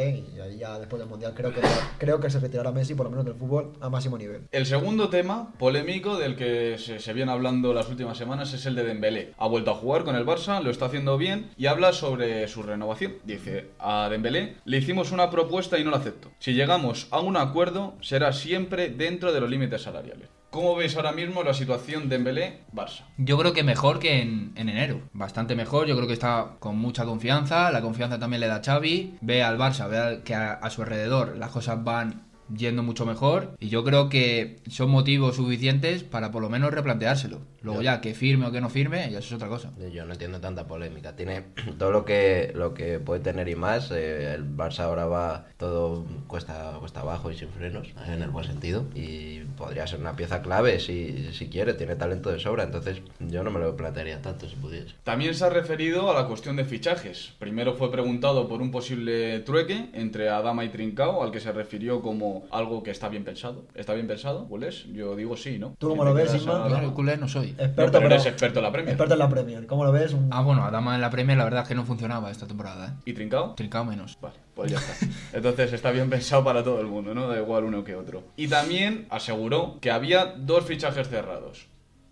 [0.53, 1.61] y ya después del Mundial creo que,
[1.97, 4.43] creo que se retirará Messi, por lo menos del fútbol, a máximo nivel.
[4.51, 8.75] El segundo tema polémico del que se, se viene hablando las últimas semanas es el
[8.75, 9.33] de Dembélé.
[9.37, 12.61] Ha vuelto a jugar con el Barça, lo está haciendo bien y habla sobre su
[12.61, 13.13] renovación.
[13.23, 16.31] Dice, a Dembélé le hicimos una propuesta y no la acepto.
[16.39, 20.29] Si llegamos a un acuerdo, será siempre dentro de los límites salariales.
[20.53, 23.05] ¿Cómo veis ahora mismo la situación Dembélé-Barça?
[23.17, 25.01] Yo creo que mejor que en, en enero.
[25.11, 25.87] Bastante mejor.
[25.87, 27.71] Yo creo que está con mucha confianza.
[27.71, 29.15] La confianza también le da Xavi.
[29.21, 32.21] Ve al Barça, ve que a, a su alrededor las cosas van
[32.55, 33.55] yendo mucho mejor.
[33.59, 37.39] Y yo creo que son motivos suficientes para por lo menos replanteárselo.
[37.61, 39.71] Luego Yo- ya, que firme o que no firme, ya eso es otra cosa.
[39.93, 41.15] Yo no entiendo tanta polémica.
[41.15, 41.43] Tiene
[41.77, 43.89] todo lo que lo que puede tener y más.
[43.91, 48.45] eh, el Barça ahora va todo cuesta cuesta abajo y sin frenos, en el buen
[48.45, 48.85] sentido.
[48.95, 51.73] Y podría ser una pieza clave si, si quiere.
[51.73, 52.63] Tiene talento de sobra.
[52.63, 54.93] Entonces yo no me lo plantearía tanto si pudiese.
[55.03, 57.31] También se ha referido a la cuestión de fichajes.
[57.39, 62.01] Primero fue preguntado por un posible trueque entre Adama y Trincao, al que se refirió
[62.01, 63.65] como algo que está bien pensado.
[63.75, 64.85] ¿Está bien pensado, Bulés?
[64.93, 65.75] Yo digo sí, ¿no?
[65.77, 67.49] ¿Tú cómo lo ves, no soy.
[67.49, 68.93] Experto, No, pero pero- eres experto en la Premier.
[68.93, 69.65] Experto en la Premier.
[69.67, 70.13] ¿Cómo lo ves?
[70.13, 72.87] Un- Ah, bueno, Adama en la Premier la verdad es que no funcionaba esta temporada,
[72.87, 73.01] ¿eh?
[73.05, 73.53] ¿Y Trincao?
[73.55, 74.17] Trincao menos.
[74.21, 75.05] Vale, pues ya está.
[75.37, 77.27] Entonces está bien pensado para todo el mundo, ¿no?
[77.27, 78.23] Da igual uno que otro.
[78.35, 81.67] Y también aseguró que había dos fichajes cerrados.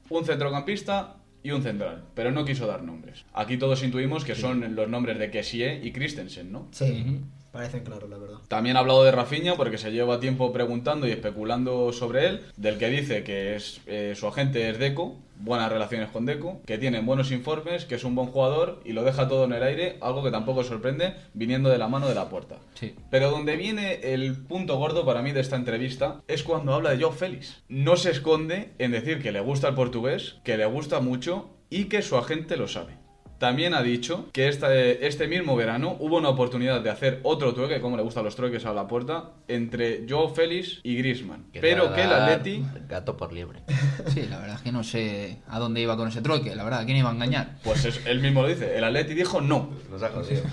[0.09, 3.25] Un centrocampista y un central, pero no quiso dar nombres.
[3.33, 6.67] Aquí todos intuimos que son los nombres de Kessie y Christensen, ¿no?
[6.71, 7.21] Sí.
[7.51, 8.37] Parecen claros, la verdad.
[8.47, 12.77] También ha hablado de Rafinha porque se lleva tiempo preguntando y especulando sobre él, del
[12.77, 17.01] que dice que es eh, su agente es Deco, buenas relaciones con Deco, que tiene
[17.01, 20.23] buenos informes, que es un buen jugador y lo deja todo en el aire, algo
[20.23, 22.57] que tampoco sorprende viniendo de la mano de la puerta.
[22.75, 22.95] Sí.
[23.09, 27.03] Pero donde viene el punto gordo para mí de esta entrevista es cuando habla de
[27.03, 27.63] Joe Félix.
[27.67, 31.85] No se esconde en decir que le gusta el portugués, que le gusta mucho y
[31.85, 33.00] que su agente lo sabe.
[33.41, 37.81] También ha dicho que este, este mismo verano hubo una oportunidad de hacer otro trueque,
[37.81, 41.45] como le gustan los trueques a la puerta, entre Joe Félix y Griezmann.
[41.51, 43.61] Que Pero que el Atleti Gato por liebre.
[44.13, 46.81] Sí, la verdad es que no sé a dónde iba con ese trueque, la verdad,
[46.81, 47.55] ¿a quién iba a engañar?
[47.63, 49.71] Pues es- él mismo lo dice, el Atleti dijo no.
[49.89, 50.43] Nos ha jodido.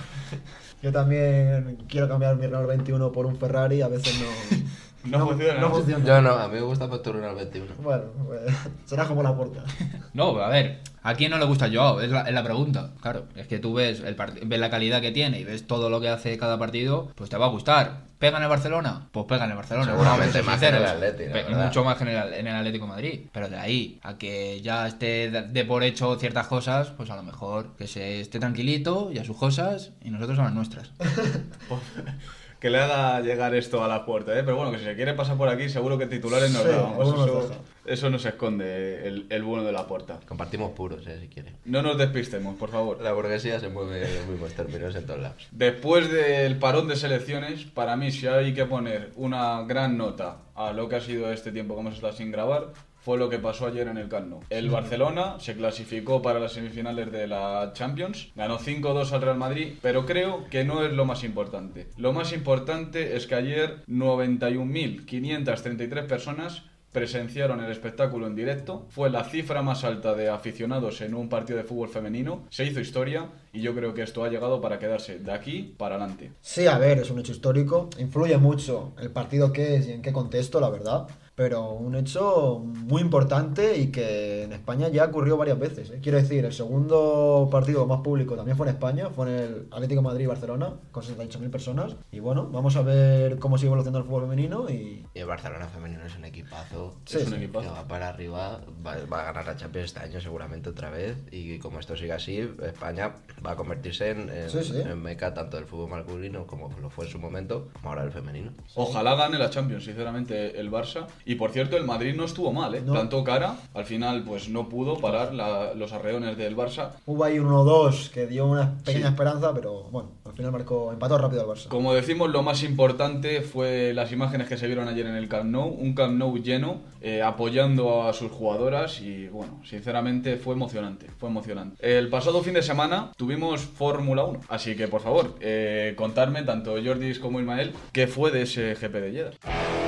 [0.83, 4.57] Yo también quiero cambiar mi Renault 21 por un Ferrari, a veces no,
[5.05, 6.05] No funciona, No funciona.
[6.05, 7.75] Yo no, a mí me gusta tu Renault 21.
[7.79, 8.41] Bueno, pues,
[8.85, 9.65] será como la puerta.
[10.15, 12.01] No, a ver, ¿a quién no le gusta Joao?
[12.01, 12.91] Es la, es la pregunta.
[13.01, 16.01] Claro, es que tú ves, el ves la calidad que tiene y ves todo lo
[16.01, 18.09] que hace cada partido, pues te va a gustar.
[18.19, 19.07] ¿Pega en el Barcelona?
[19.13, 19.93] Pues pega en el Barcelona.
[19.93, 21.67] Seguramente más en el verdad.
[21.67, 23.21] Mucho más en el, en el Atlético de Madrid.
[23.31, 27.17] Pero de ahí a que ya esté de, de por hecho ciertas cosas, pues a
[27.17, 30.91] lo mejor que se esté tranquilito y a sus cosas y nosotros a las nuestras.
[32.61, 34.43] Que le haga llegar esto a la puerta, ¿eh?
[34.43, 37.51] Pero bueno, que si se quiere pasar por aquí, seguro que titulares nos Sí, eso,
[37.87, 40.19] eso no se esconde, el, el bueno de la puerta.
[40.27, 41.55] Compartimos puros, eh, si quiere.
[41.65, 43.01] No nos despistemos, por favor.
[43.01, 45.47] La burguesía se mueve en mismos términos en todos lados.
[45.53, 50.73] Después del parón de selecciones, para mí si hay que poner una gran nota a
[50.73, 53.67] lo que ha sido este tiempo que hemos estado sin grabar, fue lo que pasó
[53.67, 54.41] ayer en el Camp Nou.
[54.51, 59.75] El Barcelona se clasificó para las semifinales de la Champions, ganó 5-2 al Real Madrid,
[59.81, 61.89] pero creo que no es lo más importante.
[61.97, 68.87] Lo más importante es que ayer 91.533 personas presenciaron el espectáculo en directo.
[68.89, 72.45] Fue la cifra más alta de aficionados en un partido de fútbol femenino.
[72.51, 75.97] Se hizo historia y yo creo que esto ha llegado para quedarse de aquí para
[75.97, 76.33] adelante.
[76.41, 77.91] Sí, a ver, es un hecho histórico.
[77.99, 81.07] Influye mucho el partido que es y en qué contexto, la verdad.
[81.39, 85.89] Pero un hecho muy importante y que en España ya ocurrió varias veces.
[85.91, 86.01] ¿eh?
[86.03, 90.03] Quiero decir, el segundo partido más público también fue en España, fue en el Atlético
[90.03, 91.95] Madrid-Barcelona, con 68.000 personas.
[92.11, 95.07] Y bueno, vamos a ver cómo sigue evolucionando el fútbol femenino y...
[95.15, 96.97] Y el Barcelona femenino es un equipazo.
[97.05, 97.47] Sí, es un sí.
[97.47, 101.19] que va para arriba, va, va a ganar la Champions este año seguramente otra vez.
[101.31, 103.15] Y como esto sigue así, España
[103.47, 104.81] va a convertirse en, en, Sí, sí.
[104.81, 108.11] en meca tanto del fútbol masculino como lo fue en su momento, como ahora el
[108.11, 108.51] femenino.
[108.75, 111.07] Ojalá gane la Champions, sinceramente, el Barça.
[111.31, 112.81] Y por cierto, el Madrid no estuvo mal, ¿eh?
[112.83, 112.93] No.
[112.95, 116.93] Plantó cara, al final pues no pudo parar la- los arreones del Barça.
[117.05, 119.13] Hubo ahí un 1-2 que dio una pequeña Sí.
[119.13, 121.69] esperanza, pero bueno, al final marcó, empató rápido al Barça.
[121.69, 125.51] Como decimos, lo más importante fue las imágenes que se vieron ayer en el Camp
[125.51, 131.09] Nou, un Camp Nou lleno, eh, apoyando a sus jugadoras y bueno, sinceramente fue emocionante,
[131.19, 131.77] fue emocionante.
[131.87, 136.75] El pasado fin de semana tuvimos Fórmula 1, así que por favor, eh, contadme tanto
[136.83, 139.88] Jordis como Ismael qué fue de ese GP de Jeddah.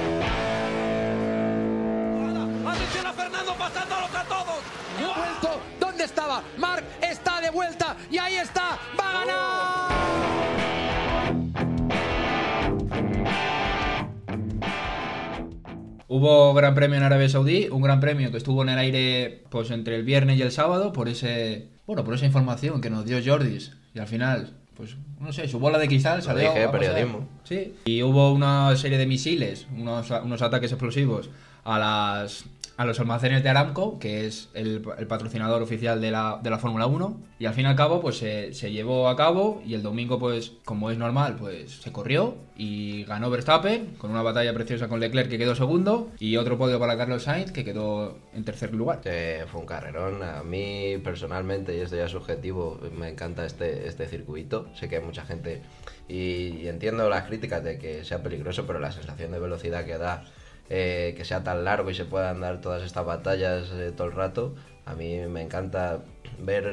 [16.13, 19.71] Hubo gran premio en Arabia Saudí, un gran premio que estuvo en el aire pues
[19.71, 23.21] entre el viernes y el sábado por ese bueno, por esa información que nos dio
[23.25, 23.77] Jordis.
[23.95, 27.29] Y al final pues no sé, su bola de cristal salió dije, periodismo.
[27.45, 31.31] Sí, y hubo una serie de misiles, unos, unos ataques explosivos
[31.63, 32.45] a las
[32.81, 36.57] a los almacenes de Aramco, que es el, el patrocinador oficial de la, de la
[36.57, 39.75] Fórmula 1, y al fin y al cabo pues se, se llevó a cabo y
[39.75, 44.55] el domingo pues como es normal pues se corrió y ganó Verstappen con una batalla
[44.55, 48.45] preciosa con Leclerc que quedó segundo y otro podio para Carlos Sainz que quedó en
[48.45, 49.01] tercer lugar.
[49.05, 50.23] Eh, fue un carrerón.
[50.23, 54.69] A mí personalmente, y esto ya es subjetivo, me encanta este, este circuito.
[54.75, 55.63] Sé que hay mucha gente
[56.09, 59.97] y, y entiendo las críticas de que sea peligroso, pero la sensación de velocidad que
[59.97, 60.25] da,
[60.73, 64.13] eh, que sea tan largo y se puedan dar todas estas batallas eh, todo el
[64.13, 64.55] rato,
[64.87, 66.05] a mí me encanta
[66.39, 66.65] ver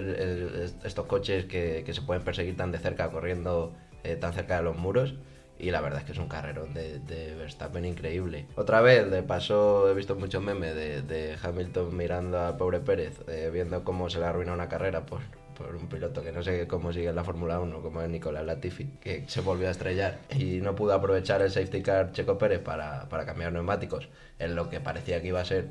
[0.84, 4.78] estos coches que, se pueden perseguir tan de cerca, corriendo eh, tan cerca de los
[4.78, 5.16] muros.
[5.60, 8.46] Y la verdad es que es un carrerón de, de Verstappen increíble.
[8.56, 13.84] Otra vez, de paso, he visto muchos memes de, Hamilton mirando al pobre Pérez, viendo
[13.84, 15.22] cómo se le arruina una carrera por,
[15.58, 18.46] por un piloto que no sé cómo sigue en la Fórmula 1, como es Nicolás
[18.46, 22.60] Latifi, que se volvió a estrellar y no pudo aprovechar el safety car Checo Pérez
[22.60, 24.08] para, para cambiar neumáticos
[24.40, 25.68] en lo que parecía que iba a ser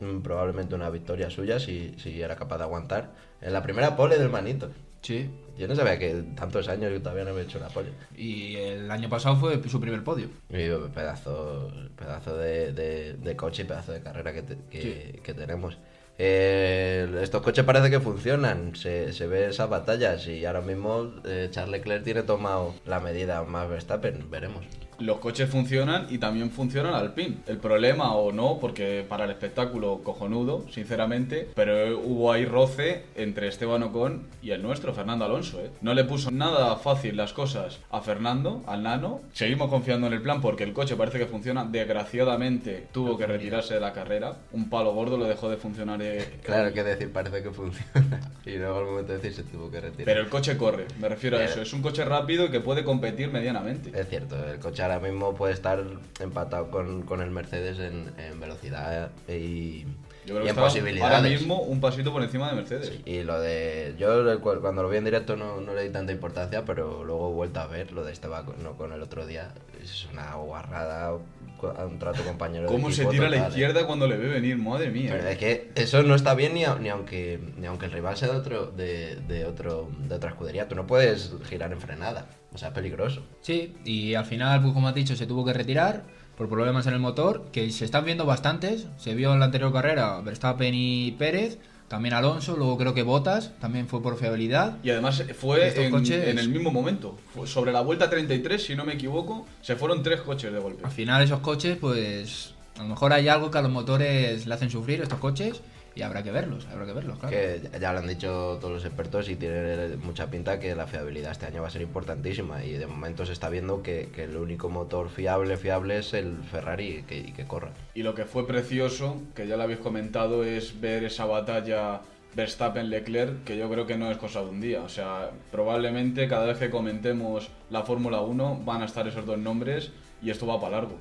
[0.00, 4.18] mm, probablemente una victoria suya si, si era capaz de aguantar en la primera pole
[4.18, 4.70] del manito.
[5.02, 5.30] Sí.
[5.56, 7.88] Yo no sabía que tantos años yo todavía no había hecho una pole.
[8.16, 10.28] Y el año pasado fue su primer podio.
[10.50, 15.34] Y pedazo, pedazo de, de- de coche y pedazo de carrera que, te- que, que
[15.34, 15.78] tenemos.
[16.22, 21.48] Eh, estos coches parece que funcionan, se, se ve esas batallas y ahora mismo eh,
[21.50, 24.66] Charles Leclerc tiene tomado la medida más Verstappen, veremos.
[25.00, 27.38] Los coches funcionan y también funcionan Alpine.
[27.46, 33.48] El problema o no, porque para el espectáculo cojonudo, sinceramente, pero hubo ahí roce entre
[33.48, 35.60] Esteban Ocon y el nuestro, Fernando Alonso.
[35.60, 35.70] ¿eh?
[35.80, 39.20] No le puso nada fácil las cosas a Fernando, al nano.
[39.32, 41.64] Seguimos confiando en el plan porque el coche parece que funciona.
[41.64, 44.36] Desgraciadamente tuvo que retirarse de la carrera.
[44.52, 46.00] Un palo gordo lo dejó de funcionar.
[46.02, 47.80] eh, Claro que decir, parece que funciona.
[48.46, 50.04] Y luego al momento de decir se tuvo que retirar.
[50.06, 51.62] Pero el coche corre, me refiero a Pero- eso.
[51.62, 53.92] Es un coche rápido y que puede competir medianamente.
[53.98, 55.82] Es cierto, el coche ahora mismo puede estar
[56.20, 59.84] empatado con, con el Mercedes en, en velocidad y,
[60.26, 61.16] Yo creo y que en posibilidades.
[61.16, 62.92] ahora mismo un pasito por encima de Mercedes.
[63.04, 63.94] Y lo de.
[63.98, 67.34] Yo cuando lo vi en directo no, no le di tanta importancia, pero luego he
[67.34, 69.52] vuelto a ver lo de Esteban no con el otro día.
[69.82, 72.62] Es una guarrada, a un trato compañero.
[72.66, 73.48] de Cómo se tira a la ¿eh?
[73.48, 75.10] izquierda cuando le ve venir, madre mía.
[75.16, 78.16] Pero es que eso no está bien ni, a- ni aunque ni aunque el rival
[78.16, 80.68] sea de otro de, de otro de otra escudería.
[80.68, 82.26] Tú no puedes girar en frenada.
[82.54, 83.22] O sea, es peligroso.
[83.42, 86.04] Sí, y al final, pues como has dicho, se tuvo que retirar
[86.36, 88.86] por problemas en el motor, que se están viendo bastantes.
[88.96, 93.52] Se vio en la anterior carrera Verstappen y Pérez, también Alonso, luego creo que Botas,
[93.60, 94.78] también fue por fiabilidad.
[94.82, 97.18] Y además fue Estos en, coches- en el mismo momento.
[97.34, 100.84] Fue sobre la vuelta 33, si no me equivoco, se fueron tres coches de golpe.
[100.84, 104.54] Al final esos coches, pues a lo mejor hay algo que a los motores le
[104.54, 105.60] hacen sufrir estos coches
[105.94, 107.34] y habrá que verlos, habrá que verlos, claro.
[107.36, 111.32] Que ya- lo han dicho todos los expertos y tiene mucha pinta que la fiabilidad
[111.32, 112.64] este año va a ser importantísima.
[112.64, 116.36] Y de momento se está viendo que, que el único motor fiable, fiable es el
[116.50, 117.70] Ferrari y que, y que corra.
[117.94, 122.00] Y lo que fue precioso, que ya lo habéis comentado, es ver esa batalla
[122.36, 124.82] Verstappen-Leclerc, que yo creo que no es cosa de un día.
[124.82, 129.38] O sea, probablemente cada vez que comentemos la Fórmula 1 van a estar esos dos
[129.38, 129.90] nombres
[130.22, 130.98] y esto va para largo.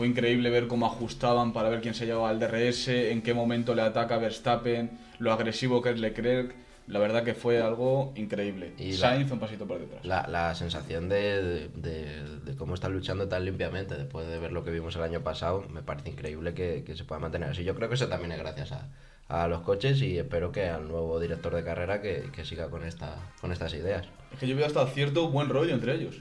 [0.00, 3.74] Fue increíble ver cómo ajustaban para ver quién se llevaba al DRS, en qué momento
[3.74, 6.54] le ataca Verstappen, lo agresivo que es Leclerc.
[6.86, 8.72] La verdad que fue algo increíble.
[8.78, 10.02] Y la- Sainz un pasito por detrás.
[10.06, 14.64] La, la sensación de, de- de cómo están luchando tan limpiamente después de ver lo
[14.64, 17.62] que vimos el año pasado, me parece increíble que, que se pueda mantener así.
[17.62, 18.88] Yo creo que eso también es gracias a,
[19.28, 22.84] a los coches y espero que al nuevo director de carrera que, que siga con,
[22.84, 24.06] esta, con estas ideas.
[24.32, 26.16] Es que yo veo hasta cierto buen rollo entre ellos.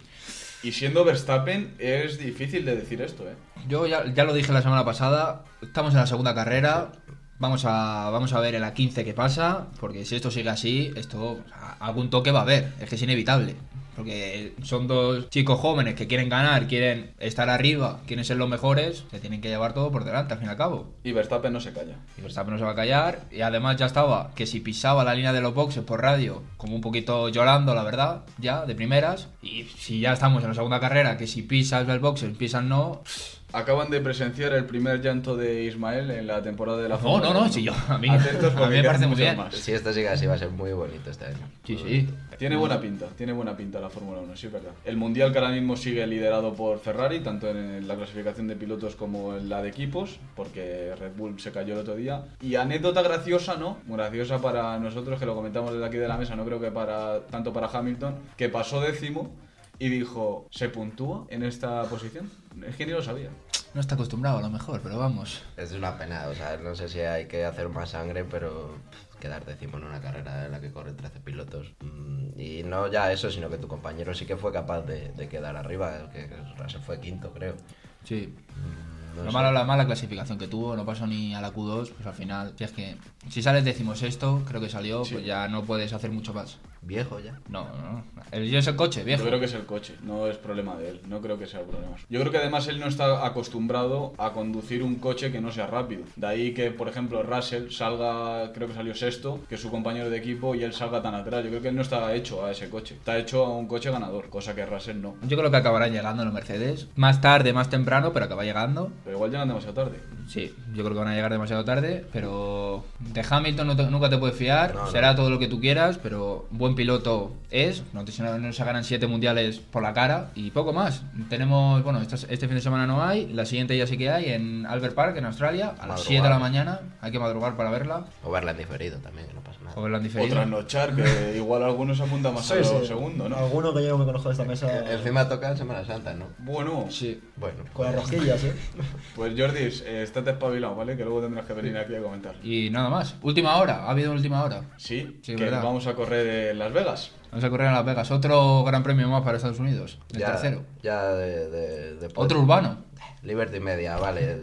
[0.61, 3.35] Y siendo Verstappen es difícil de decir esto, ¿eh?
[3.67, 6.91] Yo ya, ya lo dije la semana pasada, estamos en la segunda carrera,
[7.39, 10.91] vamos a, vamos a ver en la 15 qué pasa, porque si esto sigue así,
[10.95, 11.39] esto
[11.79, 13.55] algún toque va a haber, es que es inevitable.
[13.99, 19.03] Porque son dos chicos jóvenes que quieren ganar, quieren estar arriba, quieren ser los mejores,
[19.11, 20.87] se tienen que llevar todo por delante al fin y al cabo.
[21.03, 21.97] Y Verstappen no se calla.
[22.17, 23.25] Y Verstappen no se va a callar.
[23.29, 26.75] Y además ya estaba que si pisaba la línea de los boxes por radio, como
[26.75, 29.27] un poquito llorando, la verdad, ya, de primeras.
[29.41, 33.03] Y si ya estamos en la segunda carrera, que si pisas el boxes, pisas no.
[33.51, 37.27] Acaban de presenciar el primer llanto de Ismael en la temporada de la No, Fórmula
[37.29, 37.51] no, no, uno.
[37.51, 39.37] si yo, a mí, Atentos a mí me parece muy bien.
[39.37, 39.55] más.
[39.55, 41.37] Si esto sigue así va a ser muy bonito este año.
[41.65, 42.07] Sí, sí.
[42.37, 44.71] Tiene buena pinta, tiene buena pinta la Fórmula 1, sí es verdad.
[44.85, 48.95] El Mundial que ahora mismo sigue liderado por Ferrari, tanto en la clasificación de pilotos
[48.95, 52.23] como en la de equipos, porque Red Bull se cayó el otro día.
[52.41, 53.79] Y anécdota graciosa, ¿no?
[53.87, 57.21] Graciosa para nosotros que lo comentamos desde aquí de la mesa, no creo que para
[57.31, 59.31] tanto para Hamilton, que pasó décimo
[59.79, 62.29] y dijo, ¿se puntúa en esta posición?
[62.67, 63.29] Es que ni lo sabía.
[63.73, 65.41] No está acostumbrado a lo mejor, pero vamos.
[65.55, 69.19] Es una pena, o sea, no sé si hay que hacer más sangre, pero pff,
[69.19, 71.73] quedar décimo en una carrera en la que corren 13 pilotos.
[71.81, 75.27] Mm, Y no ya eso, sino que tu compañero sí que fue capaz de, de
[75.29, 77.55] quedar arriba, que Russell fue quinto, creo.
[78.03, 78.33] Sí.
[78.55, 79.33] Mm, no lo sé.
[79.33, 82.53] malo, la mala clasificación que tuvo, no pasó ni a la Q2, pues al final,
[82.57, 82.97] si es que
[83.29, 85.13] si sales decimosexto, creo que salió, Sí.
[85.15, 86.57] pues ya no puedes hacer mucho más.
[86.81, 87.37] Viejo ya.
[87.49, 88.03] No, no.
[88.31, 89.21] El, yo es el coche, viejo.
[89.23, 91.59] Yo creo que es el coche, no es problema de él, no creo que sea
[91.59, 91.95] el problema.
[92.09, 95.67] Yo creo que además él no está acostumbrado a conducir un coche que no sea
[95.67, 96.03] rápido.
[96.15, 100.09] De ahí que, por ejemplo, Russell salga, creo que salió sexto, que es su compañero
[100.09, 101.43] de equipo, y él salga tan atrás.
[101.43, 103.91] Yo creo que él no está hecho a ese coche, está hecho a un coche
[103.91, 105.15] ganador, cosa que Russell no.
[105.23, 106.87] Yo creo que acabarán llegando los Mercedes.
[106.95, 108.91] Más tarde, más temprano, pero acaba llegando.
[109.03, 109.99] Pero igual llegan demasiado tarde.
[110.27, 114.09] Sí, yo creo que van a llegar demasiado tarde, pero de Hamilton no te- nunca
[114.09, 114.75] te puedes fiar.
[114.75, 114.91] No, no.
[114.91, 117.83] Será todo lo que tú quieras, pero buen piloto es.
[117.93, 121.03] No, te, no se ganan siete mundiales por la cara y poco más.
[121.29, 124.31] Tenemos, bueno, este, este fin de semana no hay, la siguiente ya sí que hay
[124.31, 126.05] en Albert Park, en Australia, a las Madrugar.
[126.07, 126.79] 7 de la mañana.
[127.01, 129.93] Hay que madrugar para verla O verla en diferido también, que no pasa nada.
[129.93, 130.29] o en diferido.
[130.35, 132.85] trasnochar, que igual algunos se apuntan más a lo sí.
[132.87, 133.35] segundo, ¿no?
[133.37, 136.27] Alguno que yo me conozco de esta mesa Eh, Encima toca en Semana Santa, ¿no?
[136.39, 137.21] Bueno, Sí.
[137.37, 138.53] Bueno, con las pues- rosquillas, ¿eh?
[139.15, 140.97] pues Jordi, eh, estate espabilado, ¿vale?
[140.97, 142.35] Que luego tendrás que venir aquí a comentar.
[142.43, 143.15] Y nada más.
[143.21, 144.61] Última hora, ha habido última hora.
[144.77, 145.63] Sí, Sí, que verdad.
[145.63, 147.11] vamos a correr en Las Vegas.
[147.31, 148.09] Vamos a correr a Las Vegas.
[148.11, 149.99] Otro gran premio más para Estados Unidos.
[150.13, 150.63] El ya, tercero.
[150.81, 152.85] Ya de, de- de- Otro urbano.
[153.21, 154.41] Liberty Media, vale.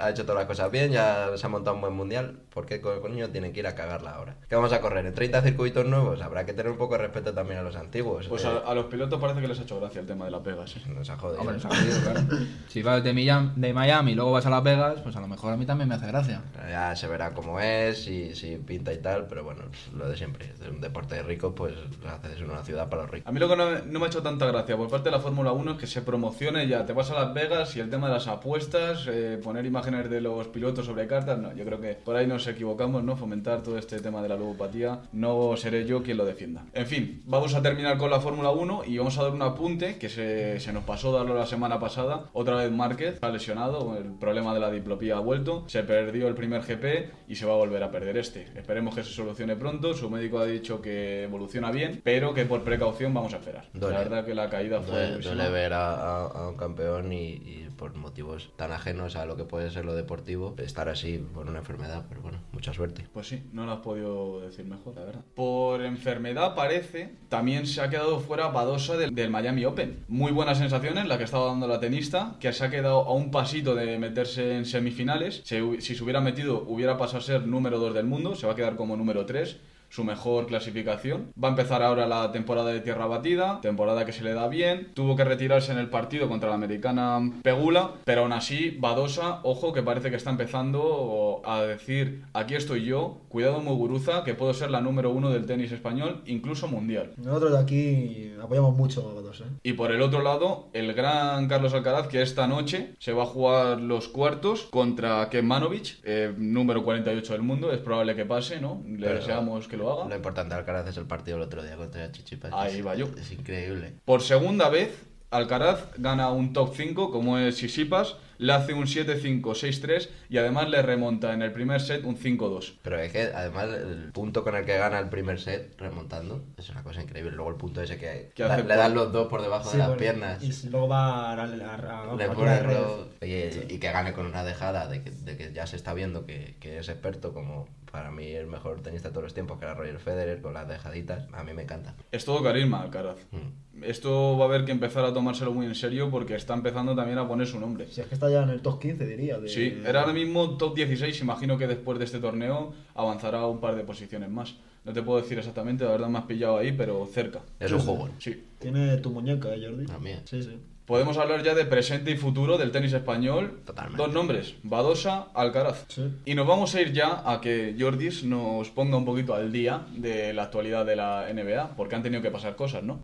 [0.00, 2.38] Ha hecho todas las cosas bien, ya se ha montado un buen mundial.
[2.54, 4.36] ¿Por qué con coño tienen que ir a cagarla ahora?
[4.48, 5.04] ¿Qué vamos a correr?
[5.04, 6.22] ¿En 30 circuitos nuevos?
[6.22, 8.28] Habrá que tener un poco de respeto también a los antiguos.
[8.28, 10.30] Pues eh, a, a los pilotos parece que les ha hecho gracia el tema de
[10.30, 10.76] Las Vegas.
[10.76, 10.80] ¿eh?
[10.88, 11.40] Nos ha jodido.
[11.40, 12.20] Hombre, nos ha jodido, claro.
[12.68, 15.26] Si vas de Miami, de Miami y luego vas a Las Vegas, pues a lo
[15.26, 16.42] mejor a mí también me hace gracia.
[16.68, 19.62] Ya se verá cómo es, si, si pinta y tal, pero bueno,
[19.96, 20.52] lo de siempre.
[20.62, 23.26] Es un deporte rico, pues lo haces en una ciudad para los ricos.
[23.28, 25.20] A mí lo que no, no me ha hecho tanta gracia por parte de la
[25.20, 28.06] Fórmula 1 es que se promocione ya, te vas a Las Vegas y el tema
[28.06, 31.94] de las apuestas, eh, poner imágenes de los pilotos sobre cartas, no, yo creo que
[31.94, 33.16] por ahí nos equivocamos, ¿no?
[33.16, 36.64] Fomentar todo este tema de la ludopatía, no seré yo quien lo defienda.
[36.74, 39.96] En fin, vamos a terminar con la Fórmula 1 y vamos a dar un apunte
[39.98, 42.24] que se, se nos pasó darlo la semana pasada.
[42.32, 46.34] Otra vez Márquez está lesionado, el problema de la diplopía ha vuelto, se perdió el
[46.34, 48.46] primer GP y se va a volver a perder este.
[48.54, 52.62] Esperemos que se solucione pronto, su médico ha dicho que evoluciona bien, pero que por
[52.62, 53.64] precaución vamos a esperar.
[53.72, 53.94] Duele.
[53.96, 57.68] La verdad que la caída fue duele ver a, a- a un campeón y, y
[57.76, 61.58] por motivos tan ajenos a lo que puede ser lo deportivo, estar así por una
[61.58, 63.06] enfermedad, pero bueno, mucha suerte.
[63.12, 65.20] Pues sí, no lo has podido decir mejor, la verdad.
[65.34, 70.04] Por enfermedad parece, también se ha quedado fuera Badosa del, Miami Open.
[70.08, 73.30] Muy buenas sensaciones, la que estaba dando la tenista, que se ha quedado a un
[73.30, 75.42] pasito de meterse en semifinales.
[75.44, 78.56] Si se hubiera metido, hubiera pasado a ser número 2 del mundo, se va a
[78.56, 79.58] quedar como número 3
[79.88, 81.32] su mejor clasificación.
[81.42, 84.88] Va a empezar ahora la temporada de tierra batida, temporada que se le da bien.
[84.94, 89.72] Tuvo que retirarse en el partido contra la americana Pegula, pero aún así, Badosa, ojo,
[89.72, 94.70] que parece que está empezando a decir: aquí estoy yo, cuidado Muguruza, que puedo ser
[94.70, 97.12] la número uno del tenis español, incluso mundial.
[97.16, 99.44] Nosotros de aquí apoyamos mucho a los, ¿eh?
[99.62, 103.26] Y por el otro lado, el gran Carlos Alcaraz, que esta noche se va a
[103.26, 107.72] jugar los cuartos contra Kemanovic, eh, número 48 del mundo.
[107.72, 108.82] Es probable que pase, ¿no?
[108.86, 110.08] Le Pero deseamos que lo haga.
[110.08, 112.52] Lo importante Alcaraz es el partido el otro día contra Chichipas.
[112.52, 113.08] Ahí va yo.
[113.18, 113.94] Es increíble.
[114.04, 114.90] Por segunda vez,
[115.30, 120.68] Alcaraz gana un top 5, como es Sisipas, le hace un 7-5, 6-3 y además
[120.68, 122.74] le remonta en el primer set un 5-2.
[122.82, 126.68] Pero es que además el punto con el que gana el primer set remontando es
[126.70, 127.32] una cosa increíble.
[127.32, 129.78] Luego el punto ese que Que da- le dan los dos por debajo Sí, de
[129.78, 130.42] las bueno, piernas.
[130.42, 133.32] Y luego va a, a, a- a- Le a- pone a- ro- y,
[133.74, 136.56] y que gane con una dejada de que, de que ya se está viendo que,
[136.60, 139.72] que es experto como para mí el mejor tenista de todos los tiempos que era
[139.74, 143.16] Roger Federer con las dejaditas a mí me encanta Es todo carisma, Alcaraz.
[143.32, 143.82] Mm.
[143.82, 147.16] Esto va a haber que empezar a tomárselo muy en serio porque está empezando también
[147.18, 147.86] a poner su nombre.
[147.86, 149.38] Si es que está ya en el top 15, diría.
[149.38, 153.60] de- Sí, era ahora mismo top 16, imagino que después de este torneo avanzará un
[153.60, 154.54] par de posiciones más.
[154.84, 157.40] No te puedo decir exactamente, la verdad me has pillado ahí, pero cerca.
[157.60, 158.12] Es un jugón.
[158.18, 158.44] Sí.
[158.58, 159.86] Tiene tu muñeca, ¿eh, Jordi?
[160.00, 160.22] Mía.
[160.24, 160.58] Sí, sí.
[160.86, 163.60] Podemos hablar ya de presente y futuro del tenis español.
[163.66, 164.02] Totalmente.
[164.02, 165.84] Dos nombres, Badosa, Alcaraz.
[165.88, 166.10] Sí.
[166.24, 169.82] Y nos vamos a ir ya a que Jordis nos ponga un poquito al día
[169.94, 173.00] de la actualidad de la NBA, porque han tenido que pasar cosas, ¿no?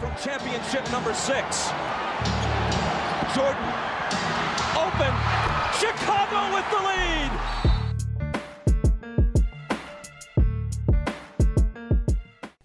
[0.00, 1.70] From championship number six.
[3.34, 3.72] Jordan.
[4.76, 5.12] Open.
[5.78, 7.30] Chicago with the lead.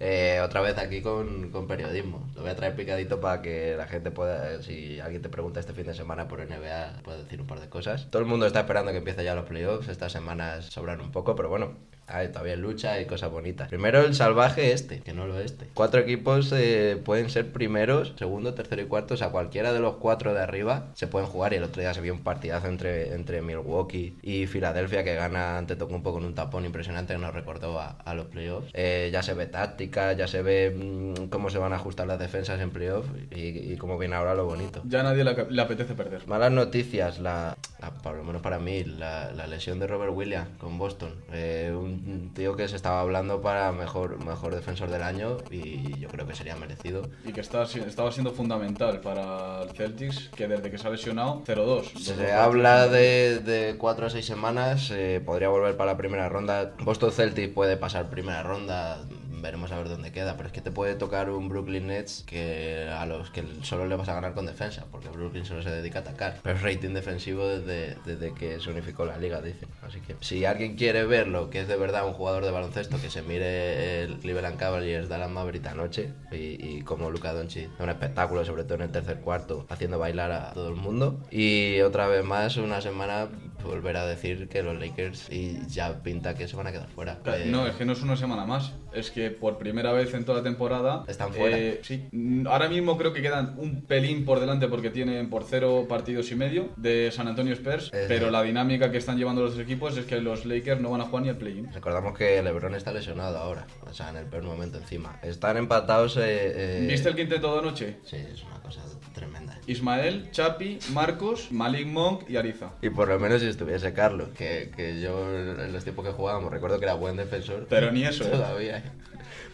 [0.02, 2.30] Eh, otra vez aquí con, con periodismo.
[2.36, 5.60] Lo voy a traer picadito para que la gente pueda, eh, si alguien te pregunta
[5.60, 8.08] este fin de semana por NBA, pueda decir un par de cosas.
[8.10, 9.88] Todo el mundo está esperando que empiece ya los playoffs.
[9.88, 11.76] Estas semanas sobran un poco, pero bueno,
[12.12, 13.70] hay todavía lucha y cosas bonitas.
[13.70, 15.68] Primero el salvaje este, que no lo este.
[15.74, 19.14] Cuatro equipos eh, pueden ser primeros, segundo, tercero y cuarto.
[19.14, 21.54] O sea, cualquiera de los cuatro de arriba se pueden jugar.
[21.54, 25.58] Y el otro día se vio un partidazo entre, entre Milwaukee y Filadelfia que gana
[25.58, 28.70] ante Tocumpo con un tapón impresionante que nos recordó a, a los playoffs.
[28.74, 32.20] Eh, ya se ve táctica, ya se ve mm, cómo se van a ajustar las
[32.20, 34.82] defensas en playoffs y, y cómo viene ahora lo bonito.
[34.86, 36.28] Ya a nadie le, le apetece perder.
[36.28, 40.48] Malas noticias, la, la- por lo menos para mí, la, la lesión de Robert Williams
[40.60, 41.16] con Boston.
[41.34, 46.08] Eh, un tío que se estaba hablando para mejor, mejor defensor del año y yo
[46.08, 47.10] creo que sería merecido.
[47.26, 51.42] Y que está, estaba siendo fundamental para el Celtics, que desde que se ha lesionado,
[51.46, 51.98] 0-2.
[51.98, 56.74] Se habla de, de 4 a 6 semanas, eh, podría volver para la primera ronda.
[56.84, 59.00] Boston Celtics puede pasar primera ronda,
[59.42, 62.90] veremos a ver dónde queda, pero es que te puede tocar un Brooklyn Nets que
[62.90, 66.00] a los que solo le vas a ganar con defensa, porque Brooklyn solo se dedica
[66.00, 66.40] a atacar.
[66.44, 69.70] Pero es rating defensivo desde, desde que se unificó la liga, dicen.
[69.82, 73.10] Así que si alguien quiere verlo, que es de verdad un jugador de baloncesto, que
[73.10, 78.46] se mire el Cleveland Cavaliers Dallas Maverick anoche y, y como Luka Doncic, un espectáculo,
[78.46, 81.20] sobre todo en el tercer cuarto, haciendo bailar a todo el mundo.
[81.32, 83.30] Y otra vez más, una semana
[83.64, 87.20] volver a decir que los Lakers y ya pinta que se van a quedar fuera.
[87.26, 88.74] Eh, No, es que no es una semana más.
[88.94, 91.06] Es que por primera vez en toda la temporada.
[91.08, 91.58] Están fuera.
[91.58, 92.08] eh, sí.
[92.46, 96.36] Ahora mismo creo que quedan un pelín por delante porque tienen por cero partidos y
[96.36, 97.90] medio de San Antonio Spurs.
[97.92, 101.06] Pero la dinámica que están llevando los equipos es que los Lakers no van a
[101.06, 101.72] jugar ni al play-in.
[101.72, 105.20] Recordamos que LeBron está lesionado ahora, o sea, en el peor momento encima.
[105.24, 106.18] Están empatados.
[106.18, 107.98] eh, eh, ¿Viste el quinteto de anoche?
[108.04, 108.82] Sí, es una cosa
[109.14, 109.51] tremenda.
[109.68, 112.72] Ismael, Chapi, Marcos, Malik Monk y Ariza.
[112.82, 116.52] Y por lo menos si estuviese Carlos, que, que yo en los tiempos que jugábamos
[116.52, 117.68] recuerdo que era buen defensor.
[117.70, 118.32] Pero ni eso, ¿eh?
[118.32, 118.84] Todavía.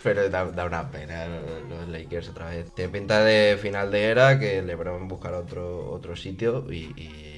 [0.04, 1.26] Pero da, da una pena
[1.70, 2.72] los Lakers otra vez.
[2.74, 7.37] Tiene pinta de final de era que LeBron buscará otro, otro sitio y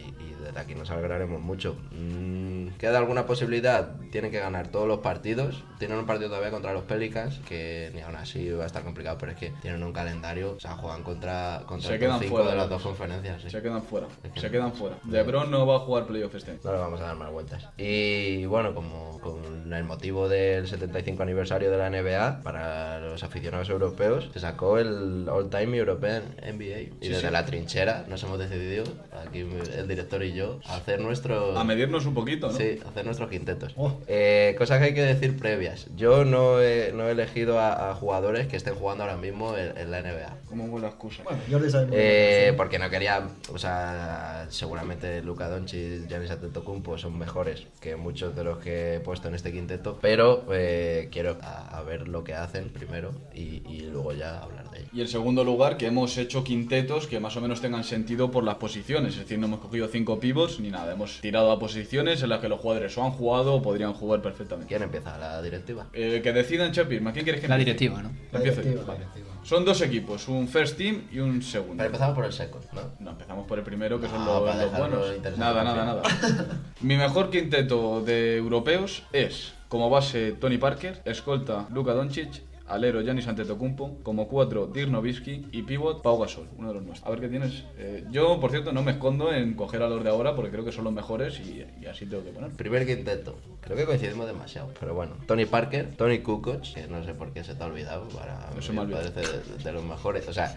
[0.50, 1.76] desde aquí nos alegraremos mucho.
[1.92, 3.96] Mm, ¿Queda alguna posibilidad?
[4.12, 5.64] Tienen que ganar todos los partidos.
[5.80, 9.18] Tienen un partido todavía contra los Pelicans, que ni aún así va a estar complicado,
[9.20, 10.54] pero es que tienen un calendario.
[10.58, 13.42] O sea, juegan contra, contra Se quedan 5 fuera de las dos conferencias.
[13.44, 13.50] sí.
[13.50, 14.08] Se quedan fuera.
[14.24, 14.98] Es que Se quedan fuera.
[15.10, 16.60] LeBron no va a jugar playoff este año.
[16.64, 17.68] No le vamos a dar más vueltas.
[17.78, 23.70] Y bueno, como con el motivo del 75 aniversario de la NBA, para los aficionados
[23.70, 26.80] europeos, se sacó el All Time European NBA.
[26.80, 27.32] Y Sí, desde sí.
[27.32, 28.84] la trinchera nos hemos decidido,
[29.26, 31.58] aquí el director y yo, a hacer nuestro...
[31.58, 32.54] A medirnos un poquito, ¿no?
[32.58, 33.74] Sí, hacer nuestros quintetos.
[33.78, 33.94] Oh.
[34.08, 35.88] Eh, cosas que hay que decir previas.
[35.96, 39.78] Yo no he, no he elegido a, a jugadores que estén jugando ahora mismo en,
[39.78, 40.38] en la NBA.
[40.48, 41.24] Como buena excusa.
[41.24, 46.98] Bueno, sabe muy Eh, porque no quería, o sea, seguramente Luka Doncic y Giannis Antetokounmpo
[46.98, 51.38] son mejores que muchos de los que he puesto en este quinteto, pero eh, quiero
[51.42, 54.90] a, a ver lo que hacen primero y, y luego ya hablar de ello.
[54.94, 58.44] Y el segundo lugar, que hemos hecho quintetos que más o menos tengan sentido por
[58.44, 59.14] las posiciones.
[59.14, 60.94] Es decir, no hemos cogido cinco pivots ni nada.
[60.94, 64.22] Hemos tirado a posiciones en las que los jugadores o han jugado o podrían jugar
[64.22, 64.68] perfectamente.
[64.70, 65.18] ¿Quién empieza?
[65.18, 65.88] ¿La directiva?
[65.94, 67.12] Eh, que decidan Chapirma.
[67.14, 67.80] ¿Quién quieres que La empiece?
[67.80, 68.12] directiva, ¿no?
[68.32, 68.70] La Empiezo yo.
[68.70, 69.06] directiva, Vale.
[69.06, 69.40] la directiva.
[69.44, 71.78] Son dos equipos, un first team y un segundo.
[71.78, 72.82] Pero empezamos por el second, ¿no?
[73.00, 75.38] No, empezamos por el primero, que son No, los, para los buenos.
[75.38, 76.02] Nada, nada, nada.
[76.82, 83.28] Mi mejor quinteto de europeos es, como base, Tony Parker, escolta, Luka Doncic, alero, Giannis
[83.28, 87.08] Antetokounmpo, como cuatro, Dirk Nowitzki y pivot, Pau Gasol, uno de los nuestros.
[87.08, 87.64] A ver qué tienes.
[87.78, 90.64] Eh, yo, por cierto, no me escondo en coger a los de ahora porque creo
[90.64, 92.52] que son los mejores y, y así tengo que poner.
[92.52, 93.38] Primer quinteto.
[93.62, 95.16] Creo que coincidimos demasiado, pero bueno.
[95.28, 98.84] Tony Parker, Tony Kukoc, que no sé por qué se te ha olvidado, para No
[98.84, 100.28] mí me parece de, de los mejores.
[100.28, 100.56] O sea,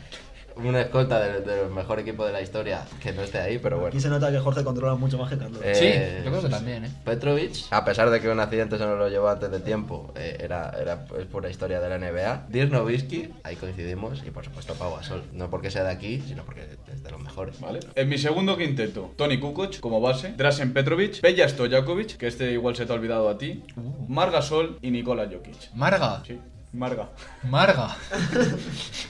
[0.57, 3.89] una escolta del de mejor equipo de la historia que no esté ahí, pero bueno.
[3.89, 5.61] Aquí se nota que Jorge controla mucho más que Carlos.
[5.63, 6.91] Eh, Sí, yo creo que también, ¿eh?
[7.05, 10.37] Petrovic, a pesar de que un accidente se nos lo llevó antes de tiempo, eh,
[10.41, 12.47] era, era es pura historia de la NBA.
[12.49, 15.23] Dirk Nowitzki, ahí coincidimos, y por supuesto Pau Gasol.
[15.33, 17.61] No porque sea de aquí, sino porque es de los mejores.
[17.61, 17.81] ¿Vale?
[17.95, 22.77] En mi segundo quinteto, Tony Kukoc como base, Drasen Petrovic, Peja Stojakovic, que este igual
[22.77, 23.65] se te ha olvidado a ti,
[24.09, 25.73] Mar Gasol y Nikola Jokic.
[25.75, 26.23] Marga.
[26.27, 26.39] Sí.
[26.73, 27.09] Marga.
[27.45, 27.97] Marga.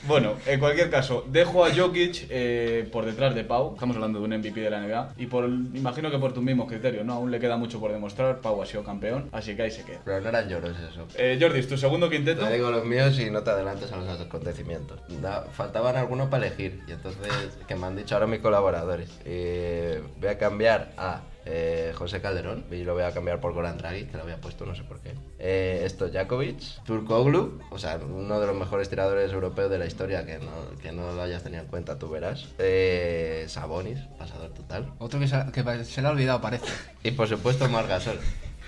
[0.04, 3.74] Bueno, en cualquier caso, dejo a Jokic eh, por detrás de Pau.
[3.74, 5.12] Estamos hablando de un MVP de la NBA.
[5.16, 7.12] Y por, imagino que por tus mismos criterios, ¿no?
[7.14, 8.40] Aún le queda mucho por demostrar.
[8.40, 10.00] Pau ha sido campeón, así que ahí se queda.
[10.04, 11.06] Pero no eran lloros eso.
[11.16, 12.44] Eh, Jordi, tu segundo quinteto.
[12.44, 14.98] Te digo los míos y no te adelantes a los acontecimientos.
[15.20, 17.30] Da- faltaban algunos para elegir y entonces,
[17.68, 19.08] que me han dicho ahora mis colaboradores.
[19.24, 23.78] Eh, voy a cambiar a eh, José Calderón y lo voy a cambiar por Goran
[23.78, 25.14] Draghi, que lo había puesto no sé por qué.
[25.38, 30.24] Eh, esto, Jakovic, Turkoglu, o sea, uno de los mejores tiradores europeos de la historia,
[30.24, 32.48] que no, que no lo hayas tenido en cuenta, tú verás.
[32.58, 34.92] Eh, Sabonis, pasador total.
[34.98, 36.66] Otro que se, que se le ha olvidado, parece.
[37.02, 38.18] Y por supuesto Margasol.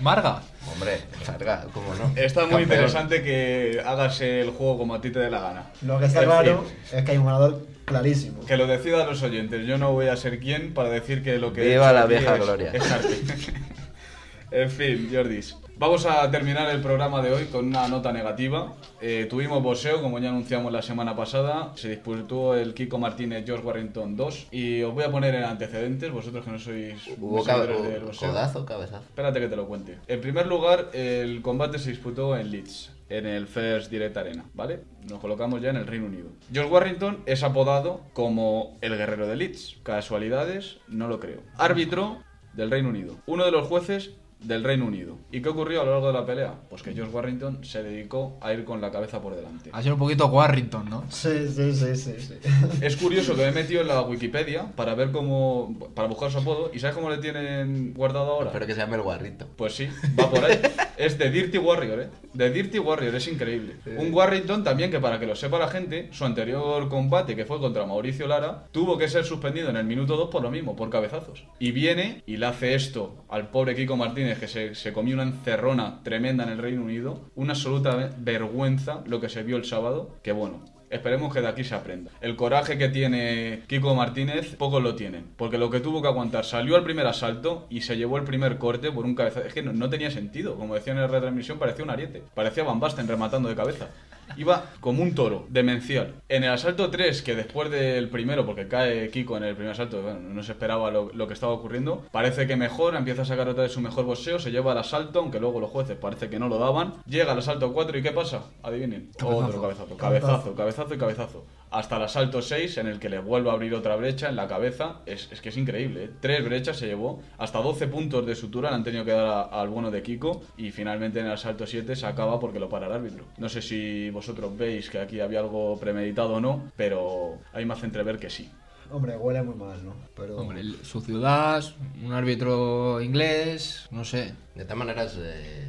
[0.00, 0.42] Marga.
[0.72, 2.12] Hombre, Marga, ¿cómo no?
[2.16, 2.62] Está muy Campeón.
[2.72, 5.66] interesante que hagas el juego como a ti te dé la gana.
[5.82, 8.44] Lo que está claro fin, es que hay un ganador clarísimo.
[8.44, 9.66] que lo decidan los oyentes.
[9.66, 11.62] Yo no voy a ser quien para decir que lo que.
[11.62, 12.70] he Viva hecho la vieja es- gloria.
[12.72, 13.20] es arte.
[14.50, 15.56] en fin, Jordis.
[15.76, 18.74] Vamos a terminar el programa de hoy con una nota negativa.
[19.00, 21.72] Eh, tuvimos boxeo, como ya anunciamos la semana pasada.
[21.74, 24.46] Se disputó el Kiko Martínez George Warrington 2.
[24.52, 28.30] Y os voy a poner en antecedentes, vosotros que no sois Hubo cabe- del boxeo.
[28.30, 29.02] codazo, cabezazo.
[29.02, 29.98] Espérate que te lo cuente.
[30.06, 34.84] En primer lugar, el combate se disputó en Leeds, en el First Direct Arena, ¿vale?
[35.10, 36.28] Nos colocamos ya en el Reino Unido.
[36.52, 39.78] George Warrington es apodado como el guerrero de Leeds.
[39.82, 41.40] Casualidades, no lo creo.
[41.58, 42.18] Árbitro
[42.52, 43.16] del Reino Unido.
[43.26, 45.18] Uno de los jueces del Reino Unido.
[45.32, 46.54] ¿Y qué ocurrió a lo largo de la pelea?
[46.68, 49.70] Pues que George Warrington se dedicó a ir con la cabeza por delante.
[49.72, 51.04] Ha sido un poquito Warrington, ¿no?
[51.08, 52.14] Sí, sí, sí, sí.
[52.18, 52.34] sí.
[52.80, 55.74] Es curioso que me he metido en la Wikipedia para ver cómo.
[55.94, 56.70] para buscar su apodo.
[56.72, 58.46] ¿Y sabes cómo le tienen guardado ahora?
[58.48, 59.46] Espero que se llame el guarrito.
[59.56, 60.60] Pues sí, va por ahí.
[60.96, 62.08] Es de Dirty Warrior, ¿eh?
[62.32, 63.76] De Dirty Warrior, es increíble.
[63.96, 67.58] Un Warrington también que, para que lo sepa la gente, su anterior combate, que fue
[67.58, 70.90] contra Mauricio Lara, tuvo que ser suspendido en el minuto 2 por lo mismo, por
[70.90, 71.44] cabezazos.
[71.58, 75.24] Y viene y le hace esto al pobre Kiko Martínez, que se, se comió una
[75.24, 77.30] encerrona tremenda en el Reino Unido.
[77.34, 80.62] Una absoluta vergüenza lo que se vio el sábado, que bueno,
[80.94, 82.12] Esperemos que de aquí se aprenda.
[82.20, 85.26] El coraje que tiene Kiko Martínez, pocos lo tienen.
[85.36, 88.58] Porque lo que tuvo que aguantar, salió al primer asalto y se llevó el primer
[88.58, 89.44] corte por un cabezazo.
[89.44, 90.54] Es que no, no tenía sentido.
[90.54, 92.22] Como decían en la retransmisión, parecía un ariete.
[92.34, 93.88] Parecía Van Basten rematando de cabeza.
[94.36, 96.14] Iba como un toro, demencial.
[96.28, 100.02] En el asalto 3, que después del primero, porque cae Kiko en el primer asalto,
[100.02, 103.48] bueno, no se esperaba lo, lo que estaba ocurriendo, parece que mejora, empieza a sacar
[103.48, 106.38] otra vez su mejor boxeo, se lleva al asalto, aunque luego los jueces parece que
[106.38, 106.94] no lo daban.
[107.06, 108.44] Llega al asalto 4 y ¿qué pasa?
[108.62, 109.10] Adivinen.
[109.16, 109.46] Cabezazo.
[109.46, 109.96] Otro cabezazo.
[109.96, 111.44] Cabezazo, cabezazo y cabezazo.
[111.70, 114.46] Hasta el asalto 6, en el que le vuelve a abrir otra brecha en la
[114.46, 115.00] cabeza.
[115.06, 116.10] Es, es que es increíble, ¿eh?
[116.20, 117.20] Tres brechas se llevó.
[117.36, 120.40] Hasta 12 puntos de sutura le han tenido que dar al bueno de Kiko.
[120.56, 123.24] Y finalmente en el asalto 7 se acaba porque lo para el árbitro.
[123.38, 127.74] No sé si vosotros veis que aquí había algo premeditado o no, pero ahí me
[127.74, 128.50] hace entrever que sí.
[128.90, 129.94] Hombre, huele muy mal, ¿no?
[130.14, 130.36] Pero.
[130.38, 131.64] Hombre, su ciudad,
[132.02, 134.34] un árbitro inglés, no sé.
[134.54, 135.66] De todas maneras, eh,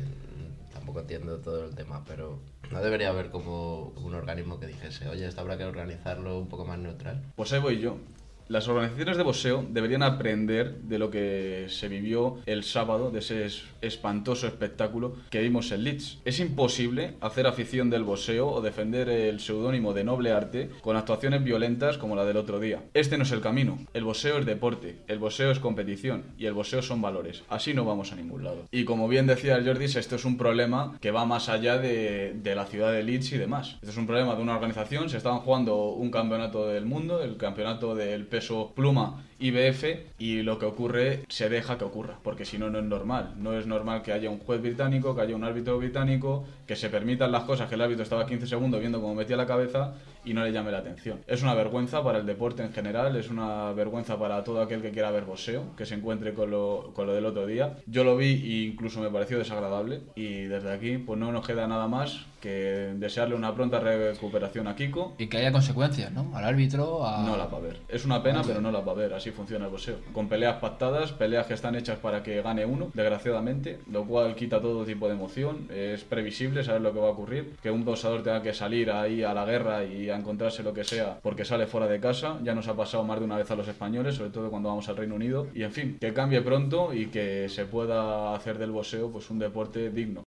[0.73, 2.39] tampoco entiendo todo el tema, pero
[2.71, 6.65] no debería haber como un organismo que dijese, oye, esto habrá que organizarlo un poco
[6.65, 7.23] más neutral.
[7.35, 7.97] Pues ahí voy yo.
[8.47, 13.45] Las organizaciones de boxeo deberían aprender de lo que se vivió el sábado, de ese
[13.45, 16.19] es- espantoso espectáculo que vimos en Leeds.
[16.25, 21.43] Es imposible hacer afición del boxeo o defender el seudónimo de noble arte con actuaciones
[21.43, 22.83] violentas como la del otro día.
[22.93, 23.79] Este no es el camino.
[23.95, 27.43] El boxeo es deporte, el boxeo es competición y el boxeo son valores.
[27.49, 28.65] Así no vamos a ningún lado.
[28.71, 32.55] Y como bien decía Jordis, esto es un problema que va más allá de, de
[32.55, 33.73] la ciudad de Leeds y demás.
[33.81, 35.09] Esto es un problema de una organización.
[35.09, 39.83] Se estaban jugando un campeonato del mundo, el campeonato del peso pluma IBF,
[40.17, 43.33] y lo que ocurre se deja que ocurra, porque si no, no es normal.
[43.37, 46.89] No es normal que haya un juez británico, que haya un árbitro británico, que se
[46.89, 50.33] permitan las cosas, que el árbitro estaba 15 segundos viendo cómo metía la cabeza y
[50.33, 51.19] no le llame la atención.
[51.27, 54.91] Es una vergüenza para el deporte en general, es una vergüenza para todo aquel que
[54.91, 57.77] quiera ver boxeo, que se encuentre con lo, con lo del otro día.
[57.85, 61.67] Yo lo vi e incluso me pareció desagradable y desde aquí pues no nos queda
[61.67, 65.15] nada más que desearle una pronta recuperación a Kiko.
[65.17, 66.29] Y que haya consecuencias, ¿no?
[66.35, 67.23] Al árbitro, a...
[67.23, 67.79] No la va a ver.
[67.87, 69.15] Es una pena, pero no la va a ver.
[69.15, 69.97] Así funciona el boxeo.
[70.13, 74.61] Con peleas pactadas, peleas que están hechas para que gane uno, desgraciadamente, lo cual quita
[74.61, 75.67] todo tipo de emoción.
[75.71, 77.55] Es previsible saber lo que va a ocurrir.
[77.61, 80.83] Que un boxeador tenga que salir ahí a la guerra y a encontrarse lo que
[80.83, 82.37] sea porque sale fuera de casa.
[82.43, 84.87] Ya nos ha pasado más de una vez a los españoles, sobre todo cuando vamos
[84.89, 85.47] al Reino Unido.
[85.53, 89.39] Y en fin, que cambie pronto y que se pueda hacer del boxeo pues un
[89.39, 90.23] deporte digno.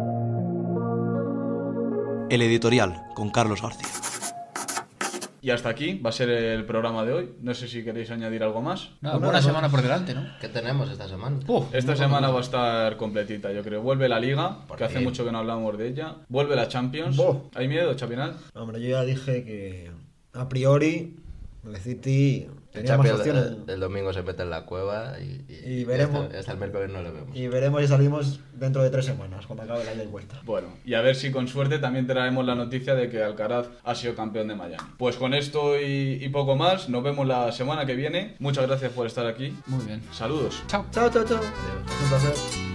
[2.30, 3.88] El editorial con Carlos García.
[5.48, 7.30] Y hasta aquí va a ser el programa de hoy.
[7.39, 8.89] No sé si queréis añadir algo más.
[9.02, 10.28] Una buena semana por delante, ¿no?
[10.41, 11.39] ¿Qué tenemos esta semana?
[11.48, 13.82] Uf, Esta semana va a estar completita, yo creo.
[13.82, 16.16] Vuelve la Liga, Por que hace mucho que no hablamos de ella.
[16.28, 17.18] Vuelve la Champions.
[17.56, 18.36] ¿Hay miedo, Chapinal?
[18.56, 19.89] Hombre, yo ya dije que
[20.34, 21.16] a priori
[21.66, 23.57] El City tenía más Chapi el, opciones.
[23.67, 26.25] el- el domingo se mete en la cueva y, Y veremos.
[26.25, 27.36] Hasta, hasta el miércoles no le vemos.
[27.36, 30.39] Y veremos si salimos dentro de tres semanas, cuando acabe la ida y vuelta.
[30.45, 33.95] Bueno, y a ver si con suerte también traemos la noticia de que Alcaraz ha
[33.95, 34.84] sido campeón de Miami.
[34.97, 38.36] Pues con esto y, y poco más, nos vemos la semana que viene.
[38.39, 39.55] Muchas gracias por estar aquí.
[39.67, 40.01] Muy bien.
[40.11, 40.63] Saludos.
[40.67, 40.86] Chao.
[40.91, 41.39] Chao, chao, chao.
[41.41, 42.66] Un placer.